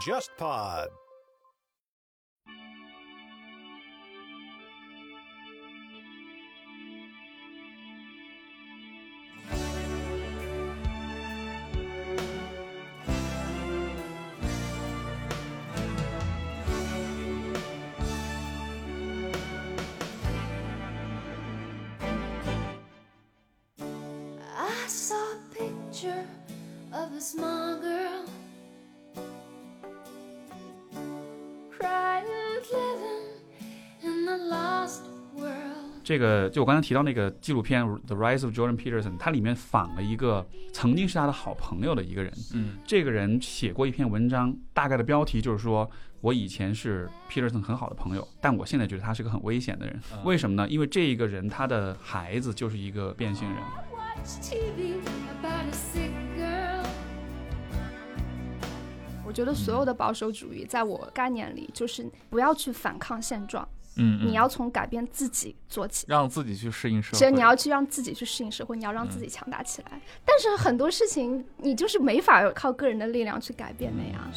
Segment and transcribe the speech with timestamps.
[0.00, 0.88] JustPod。
[36.10, 42.32] 这个就我刚才提到那个纪录片《The Rise of Jordan Peterson》，它里面仿了一个曾经是他的好朋友的一个人。
[42.52, 45.88] 嗯这个人写过一篇文章，大概的标题就是说
[46.20, 50.00] 我以前是 Peterson 很好的朋友，但我现在觉得他是个很危险的人。
[50.12, 50.68] 嗯为什么呢？
[50.68, 53.58] 因为这一个人他的孩子就是一个变性人。
[53.92, 54.94] Watch TV
[55.38, 56.84] about a sick girl.
[59.24, 66.06] 我觉得所有的保守主义，在我概念里，就是不要去反抗现状，嗯，嗯你要从改变自己做起。
[66.08, 67.18] 让自己去适应社会。
[67.18, 70.00] 其实你要去让自己去适应社会，你要让自己强大起来。
[70.24, 74.30] 但是很多事情你就是没法靠个人的力量去改变的呀。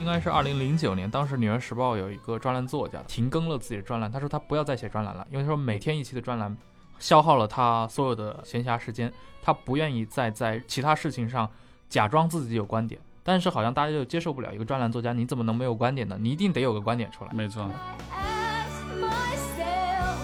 [0.00, 6.56] 应该是二零零九年，当时《纽约时报》有一个专栏作家停更了自己的专栏，他说他不要再写专栏了，因为他说每天一期的专栏
[6.98, 11.48] 消耗了他所有的闲暇时间，他不愿意再在其他事情上
[11.90, 12.98] 假装自己有观点。
[13.30, 16.18] 但是好像大家就接受不了一个专栏作家，你怎么能没有观点呢？
[16.20, 17.30] 你一定得有个观点出来。
[17.32, 17.62] 没错
[18.10, 20.18] ，I ask myself,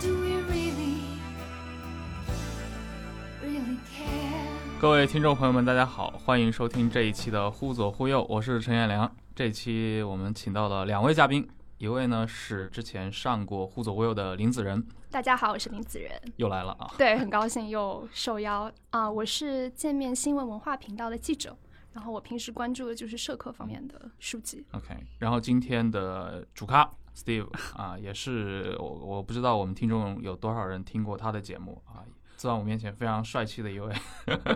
[0.00, 1.18] do we really,
[3.44, 4.80] really care?
[4.80, 9.14] 各位听众朋友们，大家好，欢迎收听这一期的《忽左忽右》，我是陈彦良。
[9.34, 16.90] 这一期我们请到了两位嘉宾，一位呢是之前上过《忽左忽右》的林子仁，大家好，我是林子仁，又来了啊。
[16.96, 21.54] 对，很高兴又受邀啊、我是界面新闻文化频道的记者，
[21.92, 24.64] 然后我平时关注的就是社科方面的书籍。
[24.72, 32.04] OK，然后今天的主咖 Steve 啊，也是我我不知道我们听众有多少人听过他的节目啊，
[32.36, 33.94] 坐在我面前非常帅气的一位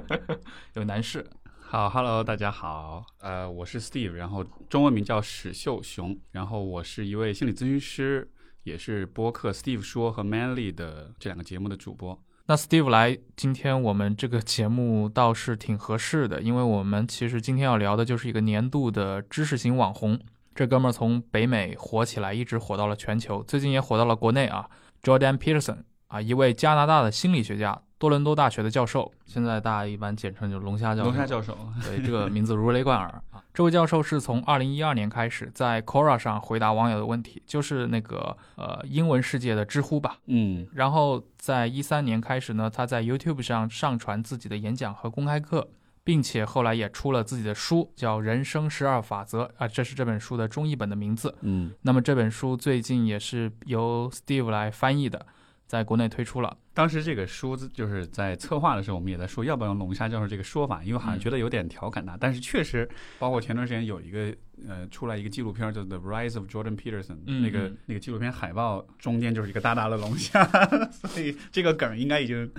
[0.74, 1.28] 有男士。
[1.60, 8.30] 好，Hello，大家好，呃，我是 Steve，然后中文名叫史秀雄，然后我是一位心理咨询师，
[8.62, 12.22] 也是播客 Steve 说和 Manly 的这两个节目的主播。
[12.46, 20.20] 那 Steve 来，今天我们这个节目倒是挺合适的，因为我们其实今天要聊的就是一个年度的知识型网红。
[20.54, 24.68] 这哥们儿从北美火起来，一直火到了全球，最近也火到了国内啊。
[25.02, 31.10] Jordan Peterson 啊，一位加拿大的心理学家，多伦多大学的教授，现在大家一般简称就是龙虾教授。
[31.10, 33.42] 龙虾教授，对，这个名字如雷贯耳啊。
[33.54, 40.18] 这位教授是从二零一二年开始在 Quora 上回答网友的问题，就是那个呃英文世界的知乎吧。
[40.26, 45.68] 嗯然后在一三年开始呢，他在 YouTube 上上传自己的演讲和公开课，
[46.02, 51.34] 并且后来也出了自己的书，叫《人生十二法则》啊，这是这本书的中译本的名字。
[51.42, 55.24] 嗯那么这本书最近也是由 Steve 来翻译的，
[55.68, 56.56] 在国内推出了。
[56.74, 62.16] 当时这个书就是在策划的时候，我们也在说要不要用龙虾教授这个说法，因为好像嗯觉得有点调侃他。
[62.20, 62.86] 但是确实，
[63.18, 64.34] 包括前段时间有一个
[64.68, 70.44] 呃出来一个纪录片叫《The Rise of Jordan Peterson》，嗯那个嗯那个纪录片海报中间就是一个大大的龙虾，
[70.90, 72.50] 所以这个梗应该已经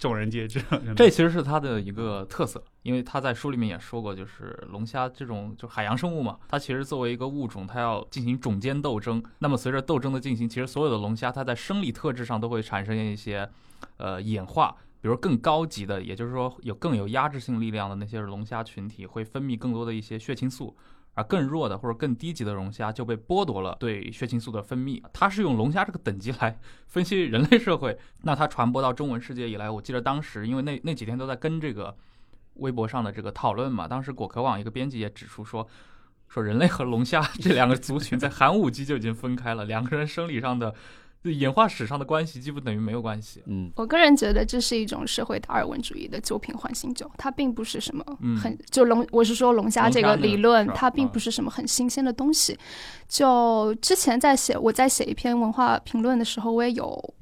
[0.00, 0.60] 众人皆知。
[0.96, 9.22] 这其实是它的一个特色，因为他在书里面也说过，就是龙虾这种就海洋生物嘛，它其实作为一个物种，它要进行种间斗争。
[9.38, 13.48] 那么随着斗争的进行，其实所有的龙虾它在生理特质上都会产生一些
[13.98, 14.74] 呃演化。
[15.02, 20.76] 比如更高级的，也就是说有更有压制性力量的那些龙虾群体，会分泌更多的一些血清素，
[21.14, 25.02] 而更弱的或者更低级的龙虾就被剥夺了对血清素的分泌。
[25.12, 27.98] 它是用龙虾这个等级来分析人类社会。
[28.22, 31.96] 那它传播到中文世界以来，我记得当时因为那那几天都在跟这个
[32.54, 35.66] 微博上的这个讨论嘛，当时果壳网一个编辑也指出说。
[36.32, 40.72] 说人类和龙虾 这两个族群在 寒武纪就已经分开了，两个人生理上的、
[41.24, 43.42] 演化史上的关系几乎等于没有关系。
[43.46, 52.58] 嗯我个人觉得这是一种社会达尔文主义的旧瓶换新酒，它并不是什么嗯很、就龙，我是说龙虾这个理论它并不是什么很新鲜的东西。
[53.06, 57.14] 就之前在写我在写一篇文化评论的时候，我也有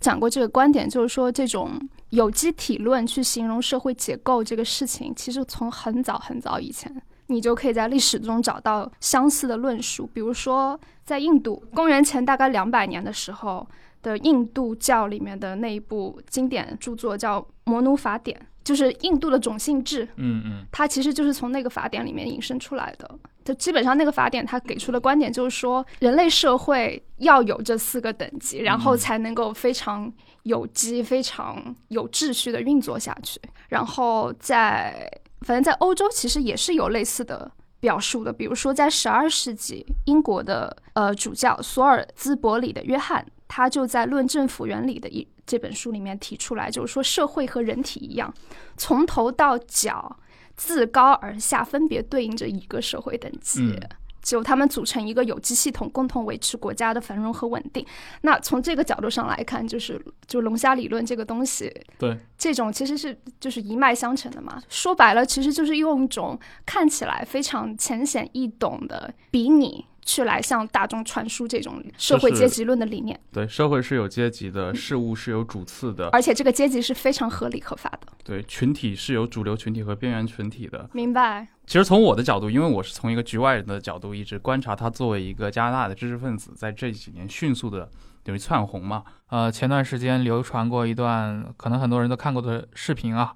[0.00, 1.78] 讲过这个观点，就是说这种
[2.10, 7.02] 有机体论去形容社会结构这个事情，其实从很早很早以前。
[7.34, 13.66] 你就可以在历史中找到相似的论述，比如说在印度，公元前大概两百年的时候
[14.02, 23.10] 的印度教里面的那一部经典著作叫《摩奴法典》，就是印度的种姓制，嗯嗯它其实就是从那个法典里面引申出来的。
[23.44, 30.10] 就基本上那个法典它给出的观点就是说，人类社会要有这四个等级，然后才能够非常
[30.44, 33.38] 有机、非常有秩序的运作下去。
[33.68, 35.10] 然后在
[35.44, 37.50] 反正在欧洲其实也是有类似的
[37.80, 48.32] 表述的，比如说在十二世纪，英国的呃主教索尔兹伯里的约翰，他就在《论政府原理》的一这本书里面提出来，就是说社会和人体一样，
[48.76, 50.18] 从头到脚。
[50.56, 53.76] 自高而下，分别对应着一个社会等级，
[54.24, 57.86] 就他们组成一个有机系统，共同维持国家的繁荣和稳定。
[58.22, 64.60] 那从这个角度上来看，就是就龙虾理论这个东西，对这种其实是就是一脉相承的嘛。
[64.68, 66.36] 说白了，其实就是用一种
[66.66, 69.84] 看起来非常浅显易懂的比拟。
[70.06, 73.18] 去来向大众传输这种社会阶级论的理念。
[73.32, 78.12] 对，社会是有阶级的，事物是有主次的，而且这个阶级是非常合理合法的。
[78.24, 80.88] 对，群体是有主流群体和边缘群体的。
[80.92, 81.46] 明白。
[81.66, 87.88] 其实从我的角度，因为我是从一个局外人的角度一直观察他作为一个加拿大的知识分子，在这几年迅速的
[88.22, 89.04] 等于窜红嘛。
[89.28, 93.34] 呃，前段时间流传过一段可能很多人都看过的视频啊。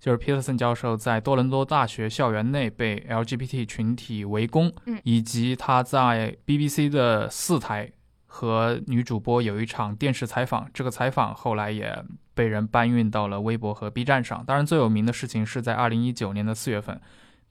[0.00, 7.88] 就是 Peterson 教授在多伦多大学校园内被 LGBT 群体围攻，嗯，以及他在 BBC 的四台
[8.34, 12.02] 和女主播有一场电视采访，这个采访后来也
[12.32, 14.42] 被人搬运到了微博和 B 站上。
[14.46, 16.98] 当然，最有名的事情是在二零一九年的四月份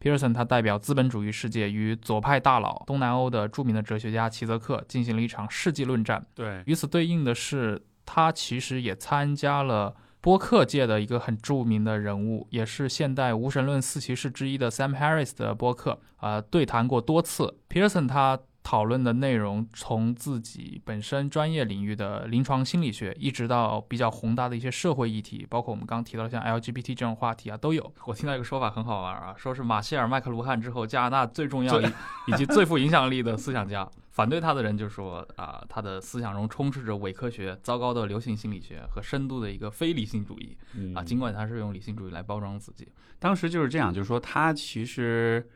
[0.01, 6.25] ，Peterson 他代表资本主义世界与左派大佬、东南欧的著名的哲学家齐泽克进行了一场世纪论战。
[6.33, 9.95] 对，与此对应的是，他其实也参加了。
[10.23, 17.57] 播客界的一个很著名的人物，也是现代无神论四骑士之一的 Sam Harris 的播客，呃，对谈过多次。
[17.67, 27.93] Pearson 他讨论的内容，从自己本身专业领域的临床心理学，一直到比较宏大的一些社会议题，包括我们刚提到像 LGBT 这种话题啊，都有。
[28.05, 33.89] 我听到一个说法很好玩啊，说是马歇尔·麦克卢汉之后，加拿大最重要以及最富影响力的思想家。
[34.11, 40.57] 反对他的人就说啊，他的思想中充斥着伪科学、糟糕的流行心理学和深度的一个非理性主义
[40.93, 41.01] 啊。
[41.01, 45.49] 尽管他是用理性主义来包装自己，当时就是这样，就是说他其实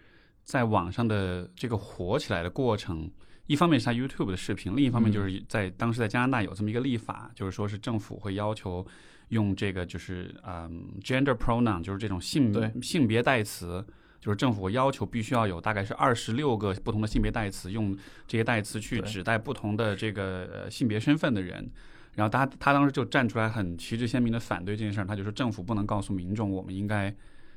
[0.46, 3.12] 在网上的这个火起来的过程，
[3.48, 8.86] 一方面是他 YouTube 的视频，另一方面就是在当时在加拿大有这么一个立法，就是说是政府会要求
[9.30, 13.86] 用这个就是嗯 gender pronoun，就是这种性性别代词。
[14.22, 17.96] 就是政府要求必须要有大概是二十六个不同的性别代词，用
[18.26, 21.70] 这些代词去指代不同的这个性别身份的人。
[22.16, 27.16] 然后他他当时就站出来很旗帜鲜明的反对这件事儿，他就说政府不能告诉民众我们应该。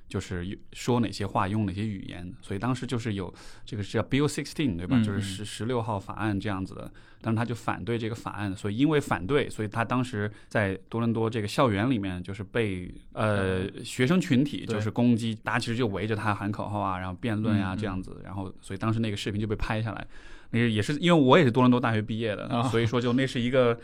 [0.09, 3.33] 就是说哪些话用哪些语言，所以当时就是有
[3.65, 5.01] 这个是叫 Bill Sixteen 对吧？
[5.03, 6.91] 就是十十六号法案这样子的，
[7.21, 20.07] 但是他就反对这个法案，所以因为反对，所以他当时在多伦多这个校园里面就是被呃学生群体就是攻击，大家其实就围着他喊口号啊，然后辩论啊这样子，然后所以当时那个视频就被拍下来，
[20.53, 23.79] 那个也是因为我也是多伦多大学毕业的，所以说就那是一个。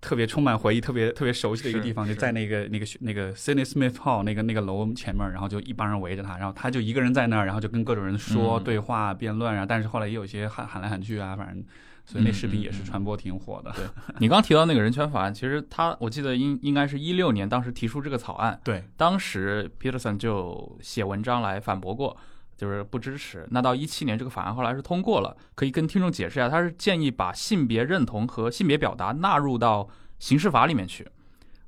[0.00, 9.66] 特别充满回忆、特别特别熟悉的一个地方，就在那个那个那个 Sydney Smith Hall 那个那个楼前面，然后就一帮人围着他，然后他就一个人在那儿，然后就跟各种人说对话、辩论啊。
[9.66, 11.62] 但是后来也有一些喊喊来喊去啊，反正，
[12.06, 13.70] 所以那视频也是传播挺火的。
[13.72, 13.84] 对
[14.18, 22.16] 你刚提到那个人权法案，其实他我记得应应该是一六年当时提出这个草案，对，当时 Peterson 就写文章来反驳过。
[22.60, 23.48] 就是不支持。
[23.50, 25.34] 那到一七年，这个法案后来是通过了。
[25.54, 31.08] 可以跟听众解释一下，他是建议把性别认同和性别表达纳入到刑事法里面去。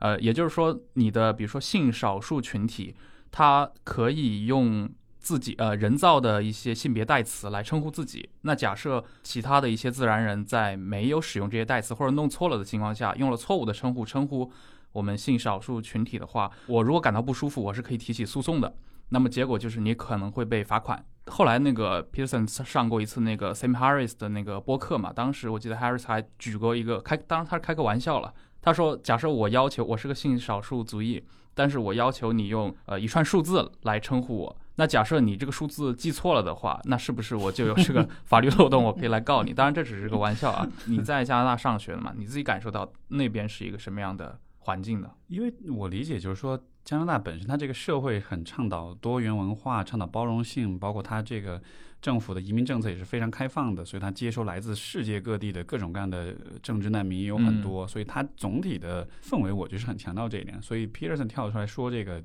[0.00, 2.94] 呃，也就是说，你的比如说性少数群体，
[3.30, 4.86] 他可以用
[5.18, 8.28] 自己呃人造的一些性别代词来称呼自己。
[8.42, 14.52] 那假设其他的一些自然人在没有使用这些代词或者弄错了的情况下，用了错误的称呼称呼
[14.92, 18.74] 我们性少数群体的话，我如果感到不舒服，我是可以提起诉讼的。
[19.12, 21.04] 那么结果就是你可能会被罚款。
[21.26, 28.32] 后来那个 Peterson 上过一次那个 Sam Harris 的那个播客嘛，当时我记得 Harris 还举过一个开，当然他是开个玩笑了。
[28.62, 39.52] 他说：“假设我要求我是个性少数族裔，但是我要求你用呃一串数字来称呼我，那假设你这个数字记错了的话，那是不是我就有这个 法律漏洞，我可以来告你？
[39.52, 40.66] 当然这只是个玩笑啊。
[40.86, 45.10] 你在加拿大上学的嘛，你自己感受到那边是一个什么样的环境呢？
[45.28, 51.62] 因为我理解就是说。”加拿大本身，它这个社会很倡导多元文化，倡导包容性，包括它这个
[52.00, 60.60] 政府的移民政策也是非常开放的，所以它接收来自世界各地的各种各样的政治难民也有很多，所以它总体的氛围我觉得是很强调这一点。
[60.60, 62.20] 所以 Peterson 跳出来说这个，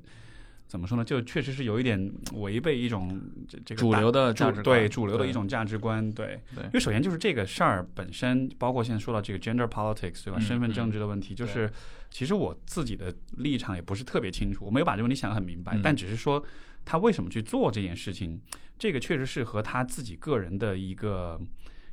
[0.68, 1.04] 怎么说呢？
[1.04, 6.40] 就确实是有一点违背一种这这个主流的主价值观对主流的一种价值观，对。
[6.54, 10.38] 对因为首先就是这个事儿本身，包括现在说到这个 gender politics 对吧？
[10.38, 11.72] 嗯身份政治的问题，就是
[12.12, 16.44] 其实我自己的立场也不是特别清楚，我没有把这个问题想得很明白，嗯但只是说
[16.84, 18.40] 他为什么去做这件事情，
[18.78, 21.40] 这个确实是和他自己个人的一个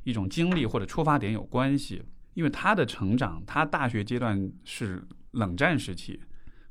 [0.03, 2.03] 一种经历或者出发点有关系。
[2.33, 5.01] 因为他的成长，他大学阶段是
[5.31, 6.19] 冷战时期，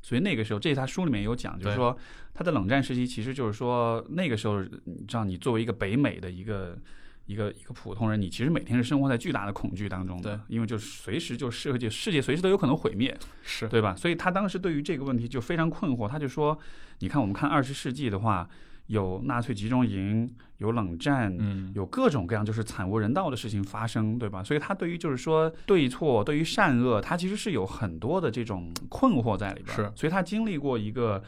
[0.04, 1.96] 所以那个时候，这是他书里面有讲，就是说
[2.34, 6.78] 他的冷战时期，其实就是说那个时候，你知道，你作为一个北美的一个
[7.24, 10.40] 一个一个普通人，你其实每天是生活在巨大的恐惧当中的，对。
[10.54, 13.66] 因为就是随时就世界世界随时都有可能毁灭，是。
[13.66, 13.96] 对吧？
[13.96, 16.58] 所以他当时对于这个问题就非常困惑，他就说，
[16.98, 18.46] 你看我们看二十世纪的话，
[18.88, 20.30] 有纳粹集中营，
[20.64, 24.42] 有冷战，嗯有各种各样就是惨无人道的事情发生，对吧？
[24.42, 29.84] 所以他对于就是说对错、对于善恶，他其实是有很多的这种困惑在里边儿。
[29.84, 31.22] 是所以他经历过一个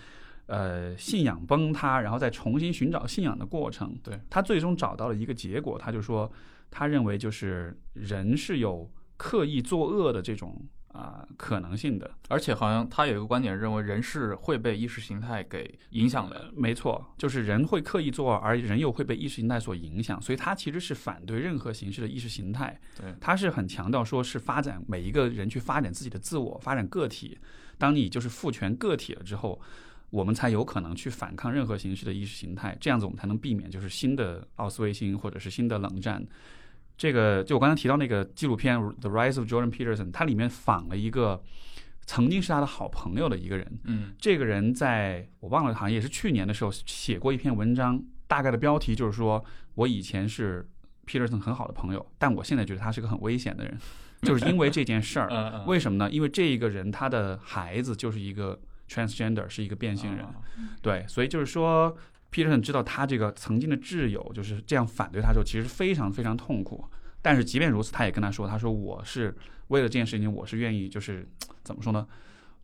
[0.46, 3.94] 呃信仰崩塌，然后再重新寻找信仰的过程。
[4.02, 6.30] 对他最终找到了一个结果，他就说
[6.70, 10.60] 他认为就是人是有刻意作恶的这种
[10.96, 12.10] 啊、可能性的。
[12.28, 22.80] 而且好像他有一个观点认为人是会被意识形态给影响的，没错，就是人会刻意做，而人又会被意识形态所影响，所以他其实是反对任何形式的意识形态。
[22.98, 27.38] 对他是很强调说是发展每一个人去发展自己的自我，发展个体。
[27.78, 29.60] 当你就是赋权个体了之后，
[30.10, 36.24] 我们才有可能去反抗任何形式的意识形态，这样子我们才能避免就是新的奥斯维辛或者是新的冷战。
[36.96, 41.42] 这个就我刚才提到那个纪录片《The Rise of Jordan Peterson》，它里面仿了一个
[42.06, 50.68] 曾经是他的好朋友的一个人，嗯这个人在我忘了，好像也是去年的时候写过一篇文章，大概的标题就是说我以前是
[51.06, 53.76] Peterson 很好的朋友，但我现在觉得他是个很危险的人，
[54.22, 55.64] 就是因为这件事儿。
[55.66, 56.10] 为什么呢？
[56.10, 60.34] 因为这一个人他的孩子就是一个 transgender，是一个变性人，啊
[60.80, 61.96] 对，所以就是说
[62.32, 66.84] Peterson 知道他这个曾经的挚友就是这样反对他的时候，其实非常非常痛苦。
[67.22, 69.36] 但是即便如此，他也跟他说：“他说我是
[69.68, 71.28] 为了这件事情，我是愿意，就是
[71.64, 72.06] 怎么说呢？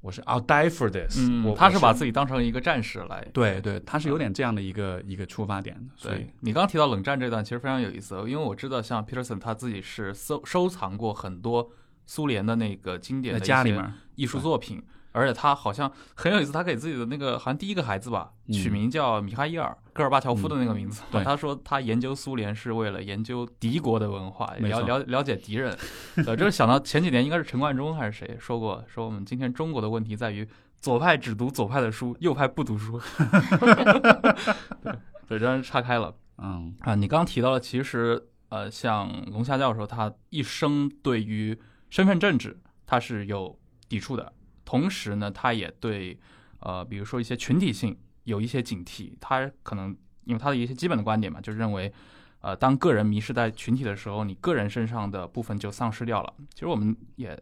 [0.01, 1.17] 我是 I'll die for this。
[1.19, 3.27] 嗯，他是把自己当成一个战士来。
[3.33, 5.83] 对对，他是有点这样的一个一个出发点的。
[5.97, 11.71] 所以对你刚刚提到冷战这段，其实非常有意思，因为我知道像 Peterson 他自己是收收藏过很多
[12.07, 21.03] 苏联的那个经典在的一些家里面，艺术作品，而且他好像很有意思，他给自己的那个好像第一个孩子吧，嗯取名叫米哈伊尔·戈尔巴乔夫的那个名字。
[21.25, 25.77] 他说他研究苏联是为了研究敌国的文化，了了了解敌人。
[26.27, 30.49] 呃，这是想到前几年应该是陈冠中还是谁说过，说我们今天中国的问题在于
[30.81, 33.01] 左派只读左派的书，右派不读书。
[34.83, 34.93] 对，
[35.29, 36.15] 对，这样岔开了。
[36.39, 41.57] 嗯啊，你刚刚提到了，其实呃，像龙虾教授，他一生对于
[41.91, 43.57] 身份政治他是有
[43.89, 44.33] 抵触的，
[44.73, 46.19] 同时呢，他也对
[46.61, 49.13] 呃，比如说一些群体性有一些警惕。
[49.21, 51.93] 他可能因为他的一些基本的观点嘛，就认为，
[52.41, 56.33] 呃，当个人迷失在群体的时候，你个人身上的部分就丧失掉了。
[56.55, 57.39] 其实我们也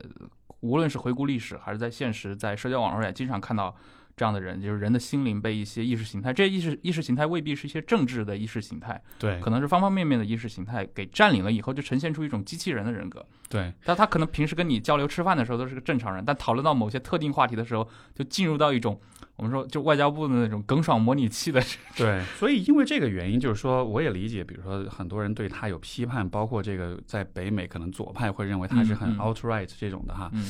[0.58, 3.76] 无论是回顾历史，还是在现实，在社交网络上也经常看到。
[4.20, 13.24] 这样的人，就是人的心灵被一些意识形态，这些意识意识形态未必是一些政治的意识形态，对可能是方方面面的意识形态给占领了以后，就呈现出一种机器人的人格。
[13.48, 19.00] 对但他可能平时跟你交流吃饭的时候都是个正常人，但讨论到某些特定话题的时候，就进入到一种
[19.36, 21.62] 我们说就外交部的那种耿爽模拟器的。
[21.96, 30.30] 对，所以因为这个原因，就是说我也理解，比如说很多人对他有批判，包括这个在北美可能左派会认为他是很嗯嗯 alt right 这种的哈。
[30.34, 30.44] 嗯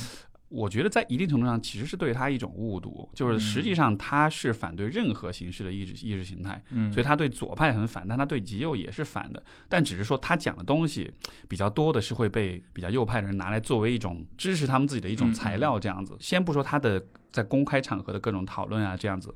[0.50, 9.42] 我觉得在一定程度上其实是对他一种误读，就是实际上他是反对任何形式的意识意识形态，嗯，所以他对左派很反，但他对极右也是反的。
[9.68, 11.10] 但只是说他讲的东西
[11.48, 16.16] 比较多的是会被比较右派的人拿来作为一种支持他们自己的一种材料，这样子。
[16.20, 19.34] 先不说他的在公开场合的各种讨论啊，这样子。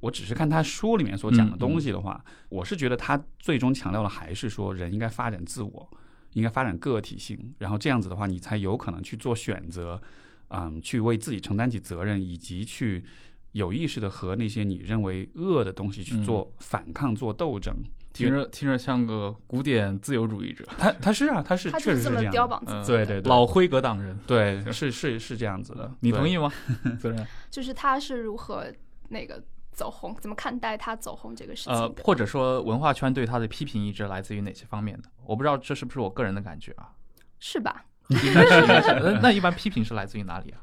[0.00, 5.90] 我只是看他书里面所讲的东西的话，我是觉得他最终强调的还是说人应该发展自我，
[6.34, 10.00] 应该发展个体性，然后这样子的话，你才有可能去做选择，
[10.48, 13.04] 嗯，去为自己承担起责任，以及去
[13.52, 17.74] 有意识的和那些你认为恶的东西去做反抗、做斗争。
[18.12, 22.32] 听着听着像个古典自由主义者，他他是啊，他是他就是这么确实是这样。
[22.32, 26.50] 标榜自己，对对，老辉格党人， 对是是是这样子的，你同意吗？
[26.98, 28.72] 责任就是他是如何
[29.10, 35.10] 那个走红，怎么看待他走红这个事情呃，或者说文化圈对他的批评一直来自于哪些方面的？
[35.26, 36.92] 我不知道这是不是我个人的感觉啊。
[37.38, 37.84] 是吧？
[38.08, 39.00] 应该是，应该是。
[39.02, 40.60] 那那一般 批评是来自于哪里啊？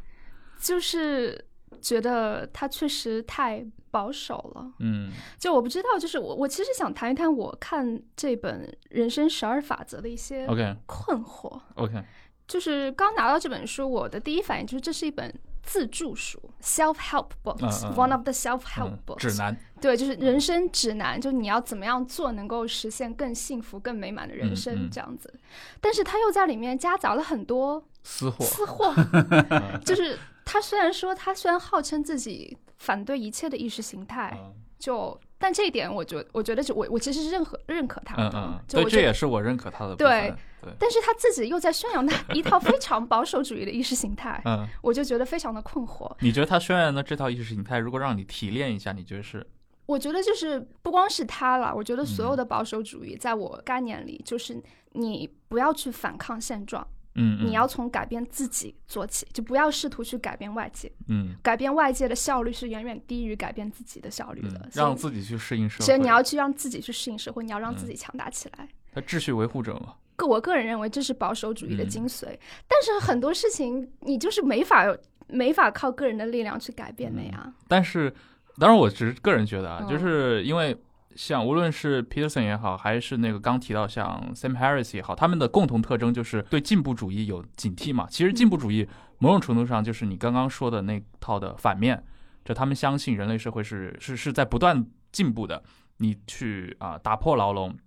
[0.60, 1.46] 就是
[1.82, 4.72] 觉得他确实太保守了。
[4.80, 11.60] 嗯就我不知道，就是我我其实想谈一谈我看这本《人生十二法则》的一些，OK 困惑。
[11.76, 12.02] OK，
[12.48, 15.34] 就是刚拿到这本书，我的第一反应就是这是一本
[15.64, 18.12] 自助书 （self help 嗯 books），one、嗯。
[18.12, 25.34] of the self help 嗯 books，、指南，对，就是人生指南，就你要怎么样做能够实现更幸福、更美满的人嗯生嗯这样子。
[25.82, 34.54] 但是他又在里面夹杂了很多私货，私货，嗯 就是他虽然说他虽然号称自己反对一切的意识形态，嗯。
[34.80, 46.10] 就但这一点我觉我觉得就我我其实是认可认可他的，嗯嗯，对，这也是我认可他的部对分，对，但是他自己又在宣扬他一套非常保守主义的意识形态，嗯，我就觉得非常的困惑。
[46.22, 49.46] 你觉得他宣扬的这套意识形态，如果让你提炼一下，你觉得是？
[49.86, 60.92] 我觉得就是不光是他了，我觉得所有嗯的保守主义，在我概念里，就是你不要去反抗现状，嗯，嗯你要从改变自己做起，就不要试图去改变外界。
[61.08, 65.86] 嗯改变外界的效率是远远低于改变自己的效率的嗯，，让自己去适应社会。
[65.86, 68.68] 所以你要去让自己去适应社会，你要让自嗯己强大起来。
[68.94, 72.26] 他秩序维护者嘛，个我个人认为这是保守主义的嗯精髓，
[72.68, 74.86] 但是很多事情你就是没法
[75.28, 77.52] 没法靠个人的力量去改变的呀。
[77.68, 78.14] 但是，
[78.60, 80.76] 当然，我只是个人觉得啊，嗯就是因为
[81.16, 88.08] 像无论是 Peterson 也好，还是那个刚提到像 Sam Harris 也好，他们的共同特征就是对进步主义有警惕嘛。
[88.10, 88.88] 其实进步主义
[89.20, 92.04] 某种程度上就是你刚刚说的那套的反面，
[92.44, 95.64] 就他们相信人类社会是是是在不断进步的，
[95.98, 97.78] 你去啊、打破牢笼。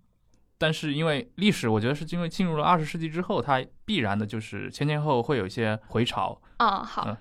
[0.58, 6.40] 但是因为历史，我觉得是因为进入了二十世纪之后，它必然的就是前前后后会有一些回潮。
[6.56, 7.16] 啊、好嗯。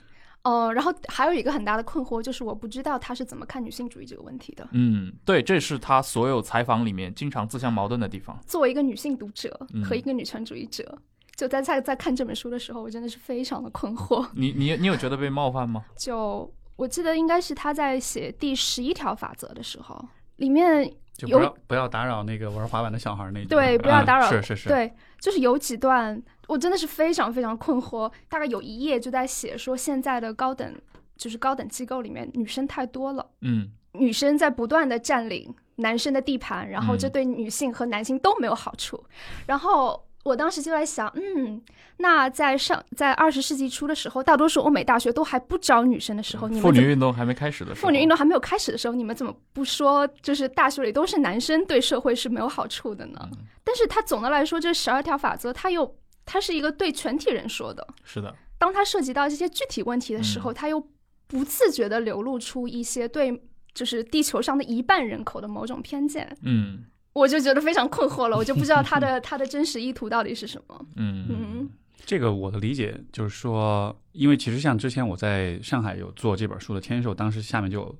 [0.46, 4.68] 哦、然后还有一个很大的困惑就是，我不知道他是怎么看女性主义这个问题的。
[4.72, 8.40] 嗯，对，这是他所有采访里面经常自相矛盾的地方。
[8.46, 10.98] 作为一个女性读者嗯和一个女权主义者，
[11.36, 14.26] 就在在在看这本书的时候，我真的是非常的困惑。
[14.34, 15.84] 你你你有觉得被冒犯吗？
[15.98, 20.00] 就我记得应该是他在写第十一条法则的时候，
[20.36, 20.86] 里面
[21.22, 23.48] 有就不要不要打扰那个玩滑板的小孩那句。
[23.48, 30.76] 对不要打扰啊是是是，对，就是有几段我真的是非常非常困惑，大概有一页就在写说现在的高等
[31.18, 39.02] 就是高等机构里面女生太多了，嗯女生在不断的占领男生的地盘，然后这嗯对女性和男性都没有好处。
[39.46, 41.62] 然后我当时就在想，嗯，
[41.98, 53.20] 那在上在二十世纪初的时候，大多数欧美大学都还不招女生的时候，你妇们妇女运动还没开始的时候，妇女运动还没有开始的时候，你们怎么不说就是大学里都是男生，对社会是没有好处的呢？
[53.32, 57.88] 嗯但是它总的来说，这十二条法则，它又它是一个对全体人说的。
[58.04, 60.54] 是的，当它涉及到这些具体问题的时候，嗯。
[60.54, 60.86] 它又
[61.28, 63.42] 不自觉地流露出一些对
[63.74, 66.84] 就是地球上的一半人口的某种偏见，嗯。
[67.14, 70.86] 我就觉得非常困惑了，我就不知道它的 它的真实意图到底是什么。
[70.96, 71.26] 嗯。
[71.30, 71.70] 嗯。
[72.06, 78.00] 这个我的理解就是说，因为其实像之前我在上海有做这本书的签售，当时下面就有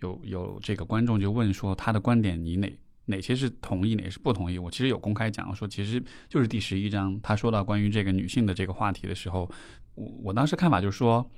[0.00, 2.72] 有有这个观众就问说，他的观点你哪
[3.06, 4.58] 哪些是同意，哪些是不同意？
[4.58, 9.50] 我其实有公开讲说，其实就是第十一章他说到关于这个女性的这个话题的时候，
[9.94, 11.28] 我我当时看法就是说，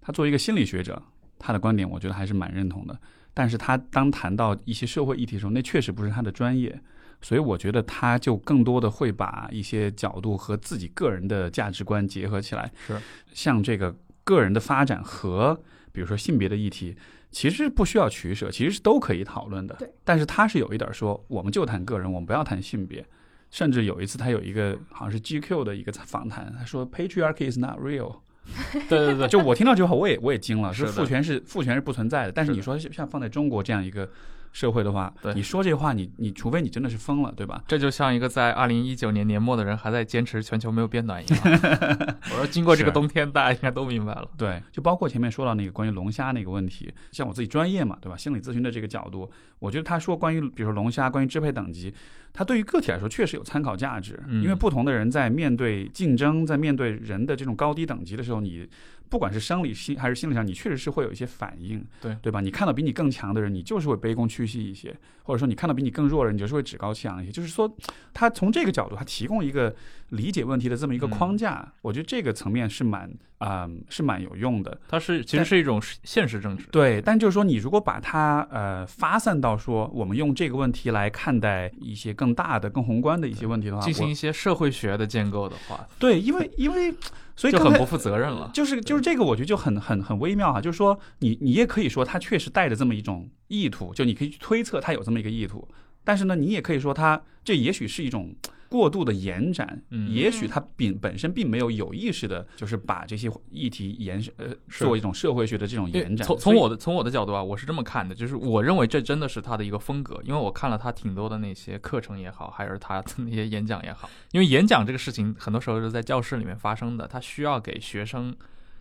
[0.00, 1.02] 他作为一个心理学者，
[1.38, 2.98] 他的观点我觉得还是蛮认同的。
[3.34, 6.80] 但是他当谈到一些社会议题的时候，那确实不是他的专业，
[7.20, 12.98] 所以我觉得他就更多的会把一些角度和自己个人的价值观结合起来，是
[13.34, 15.60] 像这个个人的发展和
[15.92, 16.96] 比如说性别的议题，
[17.36, 19.74] 其实不需要取舍，其实是都可以讨论的。
[19.74, 23.04] 对，但是他是有一点说，我们就谈个人，我们不要谈性别。
[23.50, 28.20] 甚至有一次，他有一个好像是 GQ 的一个访谈，他说 “patriarchy is not real”，
[28.88, 32.32] 对对对，就我听到这句话，我也我也惊了，是父权是父权是不存在的。
[32.32, 34.08] 但是你说像放在中国这样一个
[34.52, 37.62] 社会的话对，你说这话，你你除非你真的是疯了，对吧？
[37.66, 41.40] 这就像一个在二零一九年年末的人还在坚持全球没有变暖一样。
[42.32, 44.28] 我说经过这个冬天，大家应该都明白了。
[44.36, 48.16] 对，就包括前面说到那个关于龙虾那个问题，像我自己专业嘛，对吧？
[48.16, 51.92] 心理咨询的这个角度，我觉得他说关于比如说龙虾，关于支配等级，
[52.32, 58.68] 它对于个体来说确实有参考价值，嗯因为不同的人在面对竞争，在面对人的这种高低等级的时候，你
[59.08, 62.40] 不管是生理心还是心理上，你确实是会有一些反应，对对吧？
[62.40, 67.32] 你看到比你更强的人，你就是会卑躬屈膝一些，或者说你看到比你更弱的人，你就是会趾高气扬一些。
[67.32, 67.72] 就是说，
[68.12, 69.74] 他从这个角度，他提供一个
[70.10, 74.80] 理解问题的这么一个嗯框架，我觉得这个层面是蛮啊、是蛮有用的。
[74.88, 76.66] 它是其实是一种现实政治。
[76.70, 86.94] 对，但就是说，你如果把它呃发散到说，我们用这个问题来看待一些更大的、更宏观的一些问题的话，进行一些社会学的建构的话，对，因为因为
[87.36, 88.50] 所以就很不负责任了。
[88.54, 90.60] 就是就是这个，我觉得就很很很微妙哈。
[90.60, 95.68] 就是说，你你也可以说它确实带着这么一种意图，就你可以去推测它有这么一个意图，
[96.02, 98.34] 但是呢，你也可以说它这也许是一种
[98.68, 106.26] 过度的延展，嗯也许他并本身并没有有意识的，就是把这些议题延伸呃是做一种社会学的这种延展。
[106.26, 118.34] 从从我的从我的角度啊，我是这么看的，就是我认为这真的是他的一个风格，因为我看了他挺多的那些课程也好，还是他的那些演讲也好，因为演讲这个事情很多时候是在教室里面发生的，他需要给学生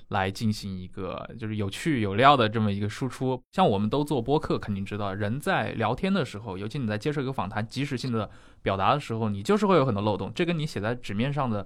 [0.10, 3.42] 来进行一个就是有趣有料的这么一个输出。
[3.54, 8.30] 像我们都做播客，肯定知道，人在聊天的时候，尤其你在接受一个访谈、及时性的
[8.66, 11.66] 表达的时候，你就是会有很多漏洞，这跟你写在纸面上的，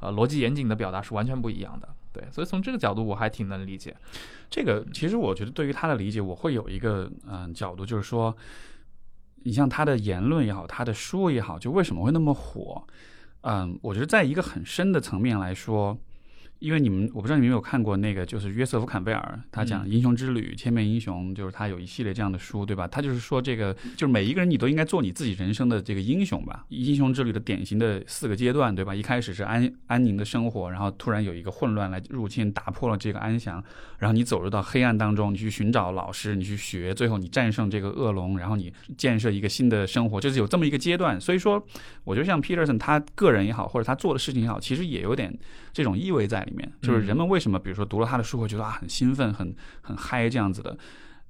[0.00, 1.88] 呃，逻辑严谨的表达是完全不一样的。
[2.12, 3.96] 对，所以从这个角度，我还挺能理解。
[4.50, 8.36] 这个其实我觉得对于他的理解，我会有一个嗯角度，就是说，
[9.44, 12.84] 你像他的言论也好，他的书也好，就为什么会那么火？
[13.40, 15.98] 嗯，我觉得在一个很深的层面来说。
[16.64, 22.88] 因为你们，我不知道你们有没有看过那个，就是约瑟夫·坎贝尔，他讲《英雄之旅》《千面英雄》，就是他有一系列这样的书，对吧？
[22.88, 26.64] 他就是说，这个就是每一个人，你都应该做你自己人生的这个英雄吧。
[26.70, 28.94] 英雄之旅的典型的四个阶段，对吧？
[28.94, 33.62] 一开始是安安宁的生活，然后突然有一个混乱来入侵，打破了这个安详，
[33.98, 41.20] 然后你走入到黑暗当中，你去寻找老师，你去学，最后你战胜这个恶龙，然后你建设一个新的生活，就是有这么一个阶段。
[41.20, 41.62] 所以说，
[42.04, 45.30] 我觉得像 Peterson 他个人也好，或者他做的事情也好，其实也有点
[45.74, 46.72] 这种意味在里面。
[46.80, 50.76] 就是人们为什么，比如说读了他的书会觉得啊很兴奋、很很嗨这样子的，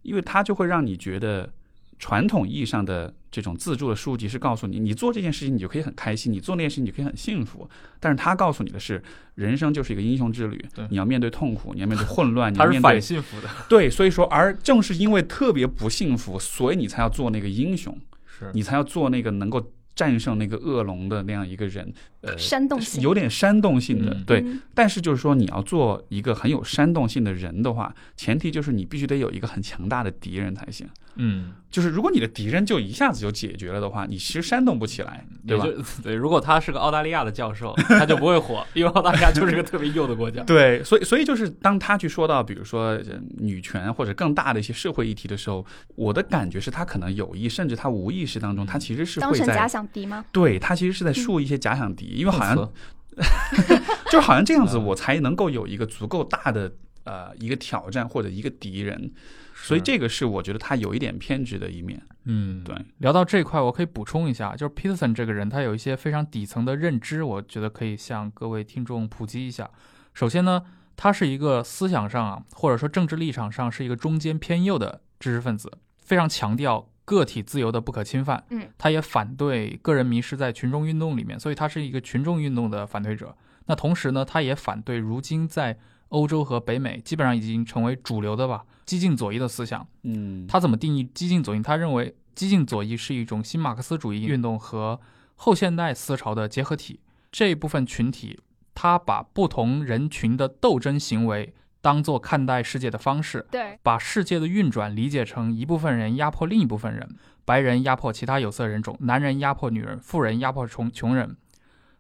[0.03, 1.53] 因为他就会让你觉得
[1.99, 7.69] 传统意义上的这种自助的书籍是告诉你，你做这件事情你就可以很开心，你做那件事情你就可以很幸福。
[8.01, 9.03] 但是他告诉你的是，
[9.37, 13.49] 人生就是一个英雄之旅，你要面对痛苦，你要面对混乱，你要面对反幸福的。
[13.69, 19.73] 对，所以说，而正是因为特别不幸福，所以你才要做那个英雄，是你才要做那个能够。
[19.95, 24.41] 战胜那个恶龙的那样一个人，呃，煽动性有点煽动性的，嗯对。
[24.41, 30.85] 嗯但是就是说，你要做一个很有煽动性的人的话，前提就是你必须得有一个很强大的敌人才行。
[31.17, 35.65] 嗯，就是如果你的敌人就一下子就解决了的话，你其实煽动不起来，对吧
[36.03, 40.43] 对，如果他是个澳大利亚的教授， 他就不会火，因为澳大利亚就是个特别右的国家。
[40.45, 50.25] 对，所以所以就是当他去说到，比如说呃女权或者更大的一些社会议题的时候，我的感觉是他可能有意，甚至他无意识当中，他其实是会当成假在想敌吗？
[50.33, 52.57] 对他其实是在树一些假想敌，因为好像
[54.11, 56.73] 就是好像这样子，嗯我才能够有一个足够大的
[57.05, 59.13] 呃一个挑战或者一个敌人，
[59.55, 62.03] 所以这个是我觉得他有一点偏执的一面。
[62.25, 62.75] 嗯，对。
[62.99, 69.71] 聊到这一块，我可以补充一下，就是 Peterson 这个人，他有一些非常底层的认知，我觉得可以向各位听众普及一下。
[70.15, 70.63] 首先呢，
[70.97, 78.43] 他是一个思想上啊，或者说政治立场上是一个中间偏右的知识分子，非常强调个体自由的不可侵犯。
[78.51, 83.37] 嗯，他也反对个人迷失在群众运动里面，所以他是一个群众运动的反对者。
[83.67, 89.87] 那同时呢，他也反对如今在欧洲和北美基本上已经成为主流的吧激进左翼的思想。
[90.03, 91.63] 嗯，他怎么定义激进左翼？
[91.63, 95.01] 他认为激进左翼是一种新马克思主义运动和
[95.37, 97.01] 后现代思潮的结合体。
[97.33, 98.39] 这一部分群体，
[98.75, 101.53] 他把不同人群的斗争行为
[101.85, 111.37] 当做看待世界的方式，对，把世界的运转理解成一部分人压迫另一部分人，白人压迫其他有色人种，男人压迫女人，富人压迫穷穷人，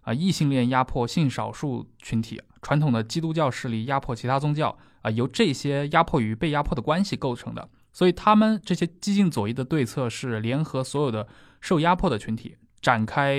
[0.01, 7.68] 啊，异性恋压迫性少数群体，传统的基督教势力压迫其他宗教，啊，由这些压迫与被压迫的关系构成的。
[7.92, 11.29] 所以，他们这些激进左翼的对策是联合所有的
[11.61, 13.35] 受压迫的群体，展开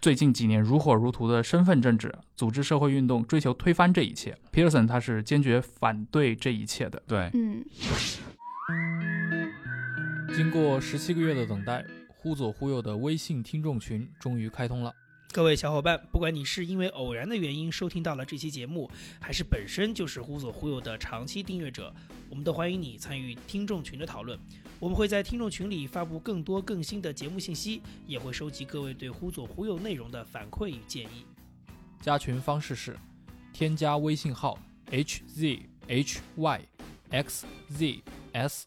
[0.00, 4.36] 最近几年如火如荼的身份政治，组织社会运动，追求推翻这一切。
[4.52, 7.00] Peterson 他是坚决反对这一切的。
[7.06, 7.64] 对，嗯，
[10.34, 14.92] 经过十七个月的等待，忽左忽右的微信听众群终于开通了。
[15.30, 21.94] 各位小伙伴，不管你是因为偶然的原因收听到了这期节目，还是本身就是忽左忽右的长期订阅者，
[22.28, 24.36] 我们都欢迎你参与听众群的讨论。
[24.80, 31.26] 我们会在听众群里发布更多更新的节目信息，也会收集各位对忽左忽右内容的反馈与建议。
[32.00, 32.96] 加群方式是
[33.52, 34.56] 添加微信号
[34.92, 36.60] h z h y
[37.10, 38.00] x z
[38.32, 38.66] s，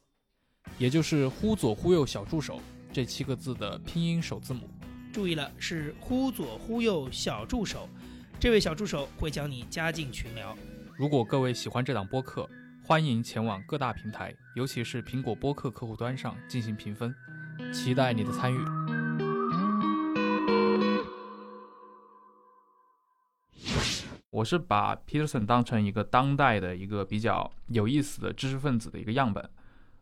[0.78, 2.60] 也就是忽左忽右小助手
[2.92, 4.70] 这七个字的拼音首字母。
[5.14, 7.88] 注意了，是忽左忽右小助手，
[8.38, 10.58] 这位小助手会将你加进群聊。
[10.98, 12.50] 如果各位喜欢这档播客，
[12.92, 17.16] 欢迎前往各大平台，尤其是苹果播客客户端上进行评分，
[17.72, 18.58] 期待你的参与。
[24.30, 29.50] 我是把 Peterson 当成一个当代的一个比较有意思的知识分子的一个样本。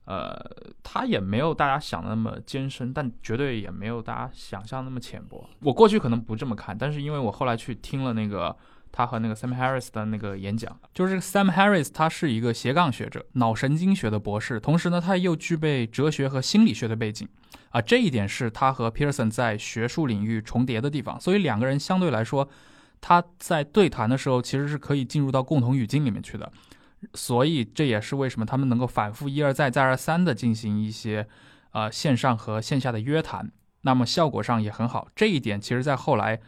[0.05, 0.43] 呃，
[0.81, 5.47] 他也没有大家想的那么艰深，但绝对也没有大家想象那么浅薄。
[5.59, 8.57] 我过去可能不这么看，但是因为我后来去听了那个
[8.91, 17.27] 他和那个 Sam Harris 的那个演讲，就是 Sam Harris 他是一个斜杠学者，脑神经学的博士，同时呢，他又具备哲学和心理学的背景
[17.69, 22.49] 啊，这一点是他和 Pearson 在学术领域重叠的地方，所以两个人相对来说，
[22.99, 26.51] 他在对谈的时候其实是可以进入到共同语境里面去的。
[27.13, 31.25] 所以这也是为什么他们能够反复一而再再而三的进行一些
[31.71, 33.49] 呃线上和线下的约谈，
[33.83, 35.07] 那么效果上也很好。
[35.15, 36.41] 这一点其实在后来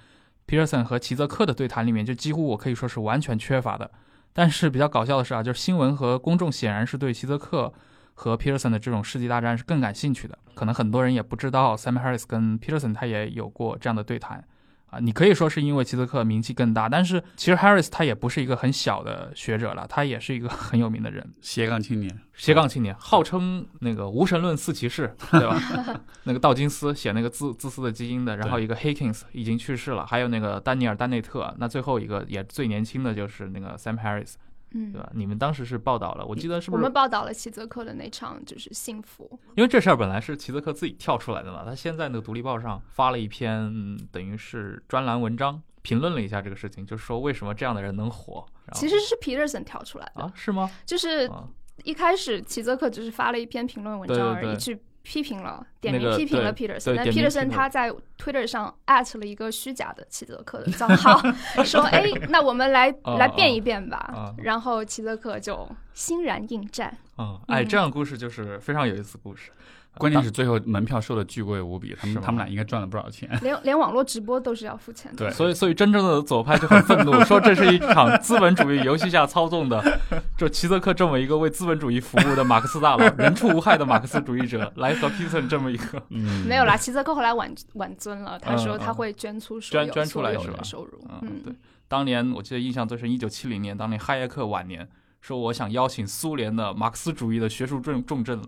[0.45, 3.89] 皮尔森和齐泽克的对谈里面，就几乎我可以说是完全缺乏的。
[4.33, 7.73] 但是比较搞笑的是啊，就是新闻和公众显然是对齐泽克
[8.13, 10.37] 和皮尔森的这种世纪大战是更感兴趣的。
[10.53, 14.43] 可能很多人也不知道 Sam Harris 跟 Peterson 他也有过这样的对谈
[14.91, 14.99] 啊。
[14.99, 21.27] 你可以说是因为齐泽克名气更大，但是其实 Harris 他也不是一个很小的学者了，他也是一个很有名的人。
[21.41, 25.59] 斜杠青年，斜杠青年，号称那个无神论四骑士，对吧？
[26.25, 34.33] 那个道金斯写那个自自私的基因的，然后一个 Higgins 已经去世了，还有那个丹尼尔丹内特，那最后一个也最年轻的就是那个 Sam Harris，
[34.73, 35.09] 嗯对，吧？
[35.13, 36.93] 你们当时是报道了，我记得是不是我们？
[36.93, 48.45] 报道了齐泽克的那场就是幸福，因为这事儿本来是齐泽克自己跳出来的嘛，他先在那个独立报上发了一篇嗯等于是专栏文章，评论了一下这个事情，就是说为什么这样的人能火。
[48.73, 50.69] 其实是 Peterson 跳出来的，啊，是吗？
[50.85, 51.47] 就是啊，
[51.83, 61.19] 一开始齐泽克只是发了一篇评论文章而已，去批评了点名批评了对 Peterson，对但 Peterson 他在 Twitter 上艾特了一个虚假的齐泽克的账号，
[61.65, 64.35] 说哎，那我们来哦来变一变吧哦。
[64.37, 66.95] 然后齐泽克就欣然应战。
[67.17, 69.51] 嗯，哎，嗯这样的故事就是非常有意思的故事。
[69.97, 73.29] 关键是最后门票收的巨贵无比，他们他们俩应该赚了不少钱。
[73.41, 75.17] 连连网络直播都是要付钱的。
[75.17, 79.99] 对所以，所以真正的左派就很愤怒，说这是一场资本主义游戏下操纵的，
[80.37, 91.05] 就齐泽克这么一个为资本主义服务的马克思大佬，人畜无害的马克思主义者，来和 Peterson 这么一个，嗯，没有啦，齐泽克后来挽挽尊了，他说嗯他会捐出所有捐捐出来是吧收入。
[91.21, 91.53] 嗯，对。
[91.87, 94.87] 当年我记得印象最深，一九七零年，当年哈耶克晚年
[95.19, 98.41] 说，我想邀请苏联的马克思主义的学术重重镇，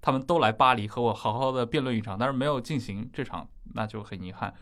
[0.00, 4.52] 他们都来巴黎和我好好的辩论一场，但是没有进行这场，那就很遗憾。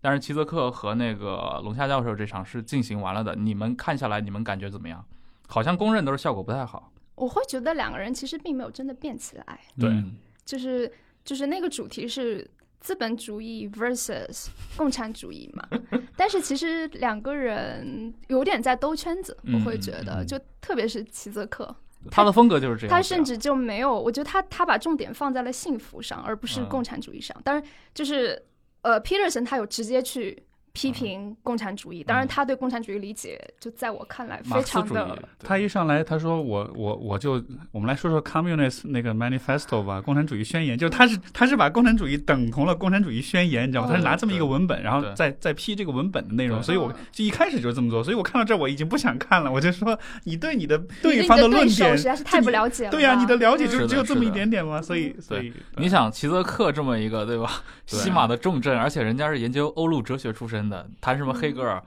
[0.00, 5.04] 但是齐泽克和那个龙虾教授这场是进行完了的，你们看下来，你们感觉怎么样？
[5.46, 6.92] 好像公认都是效果不太好。
[7.16, 10.90] 我会觉得两个人其实并没有真的变起来，对嗯就是
[11.22, 12.48] 就是那个主题是
[12.80, 15.68] 资本主义 versus 共产主义嘛，
[16.16, 21.76] 但是其实两个人有点在兜圈子，我会觉得，就特别是齐泽克，
[22.10, 22.90] 他的风格就是这样。
[22.94, 27.36] 他甚至就没有，我觉得他他把重点放在了幸福上，而不是嗯共产主义上。
[27.42, 28.40] 当然，就是
[28.82, 43.88] 呃，Peterson 他有直接去嗯批评共产主义，当然他对共产主义理解，就在我看来非常的，他一上来他说我我我就我们来说说 Communist 那个 Manifesto 吧，共产主义宣言，就是他是他是把共产主义等同了共产主义宣言，你知道吗？
[43.88, 43.90] 哦。
[43.90, 45.12] 他是拿这么一个文本，然后对。
[45.14, 52.90] 再再批这个文本的内容，所以我嗯就一开始就这么做，所以我看到这儿我已经不想看了，我就说你对你的对方的对论点手实在是太不了解了。
[52.90, 54.80] 对呀、你的了解嗯就只有这么一点点吗？
[54.80, 61.82] 所以所以你想齐泽克这么一个对吧，西马的重镇，而且人家是研究欧陆哲学出身的，谈什么黑格尔，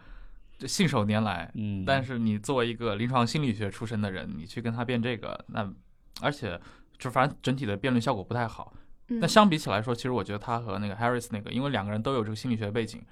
[0.57, 1.51] 这信手拈来。
[1.55, 5.71] 嗯，但是你作为一个临床心理学出身的人，你去跟他辩这个，那
[6.21, 6.59] 而且
[6.97, 8.73] 就反正整体的辩论效果不太好。
[9.09, 13.03] 嗯那相比起来说，其实我觉得他和那个 Harris 那个，因为两个人都有这个心理学背景，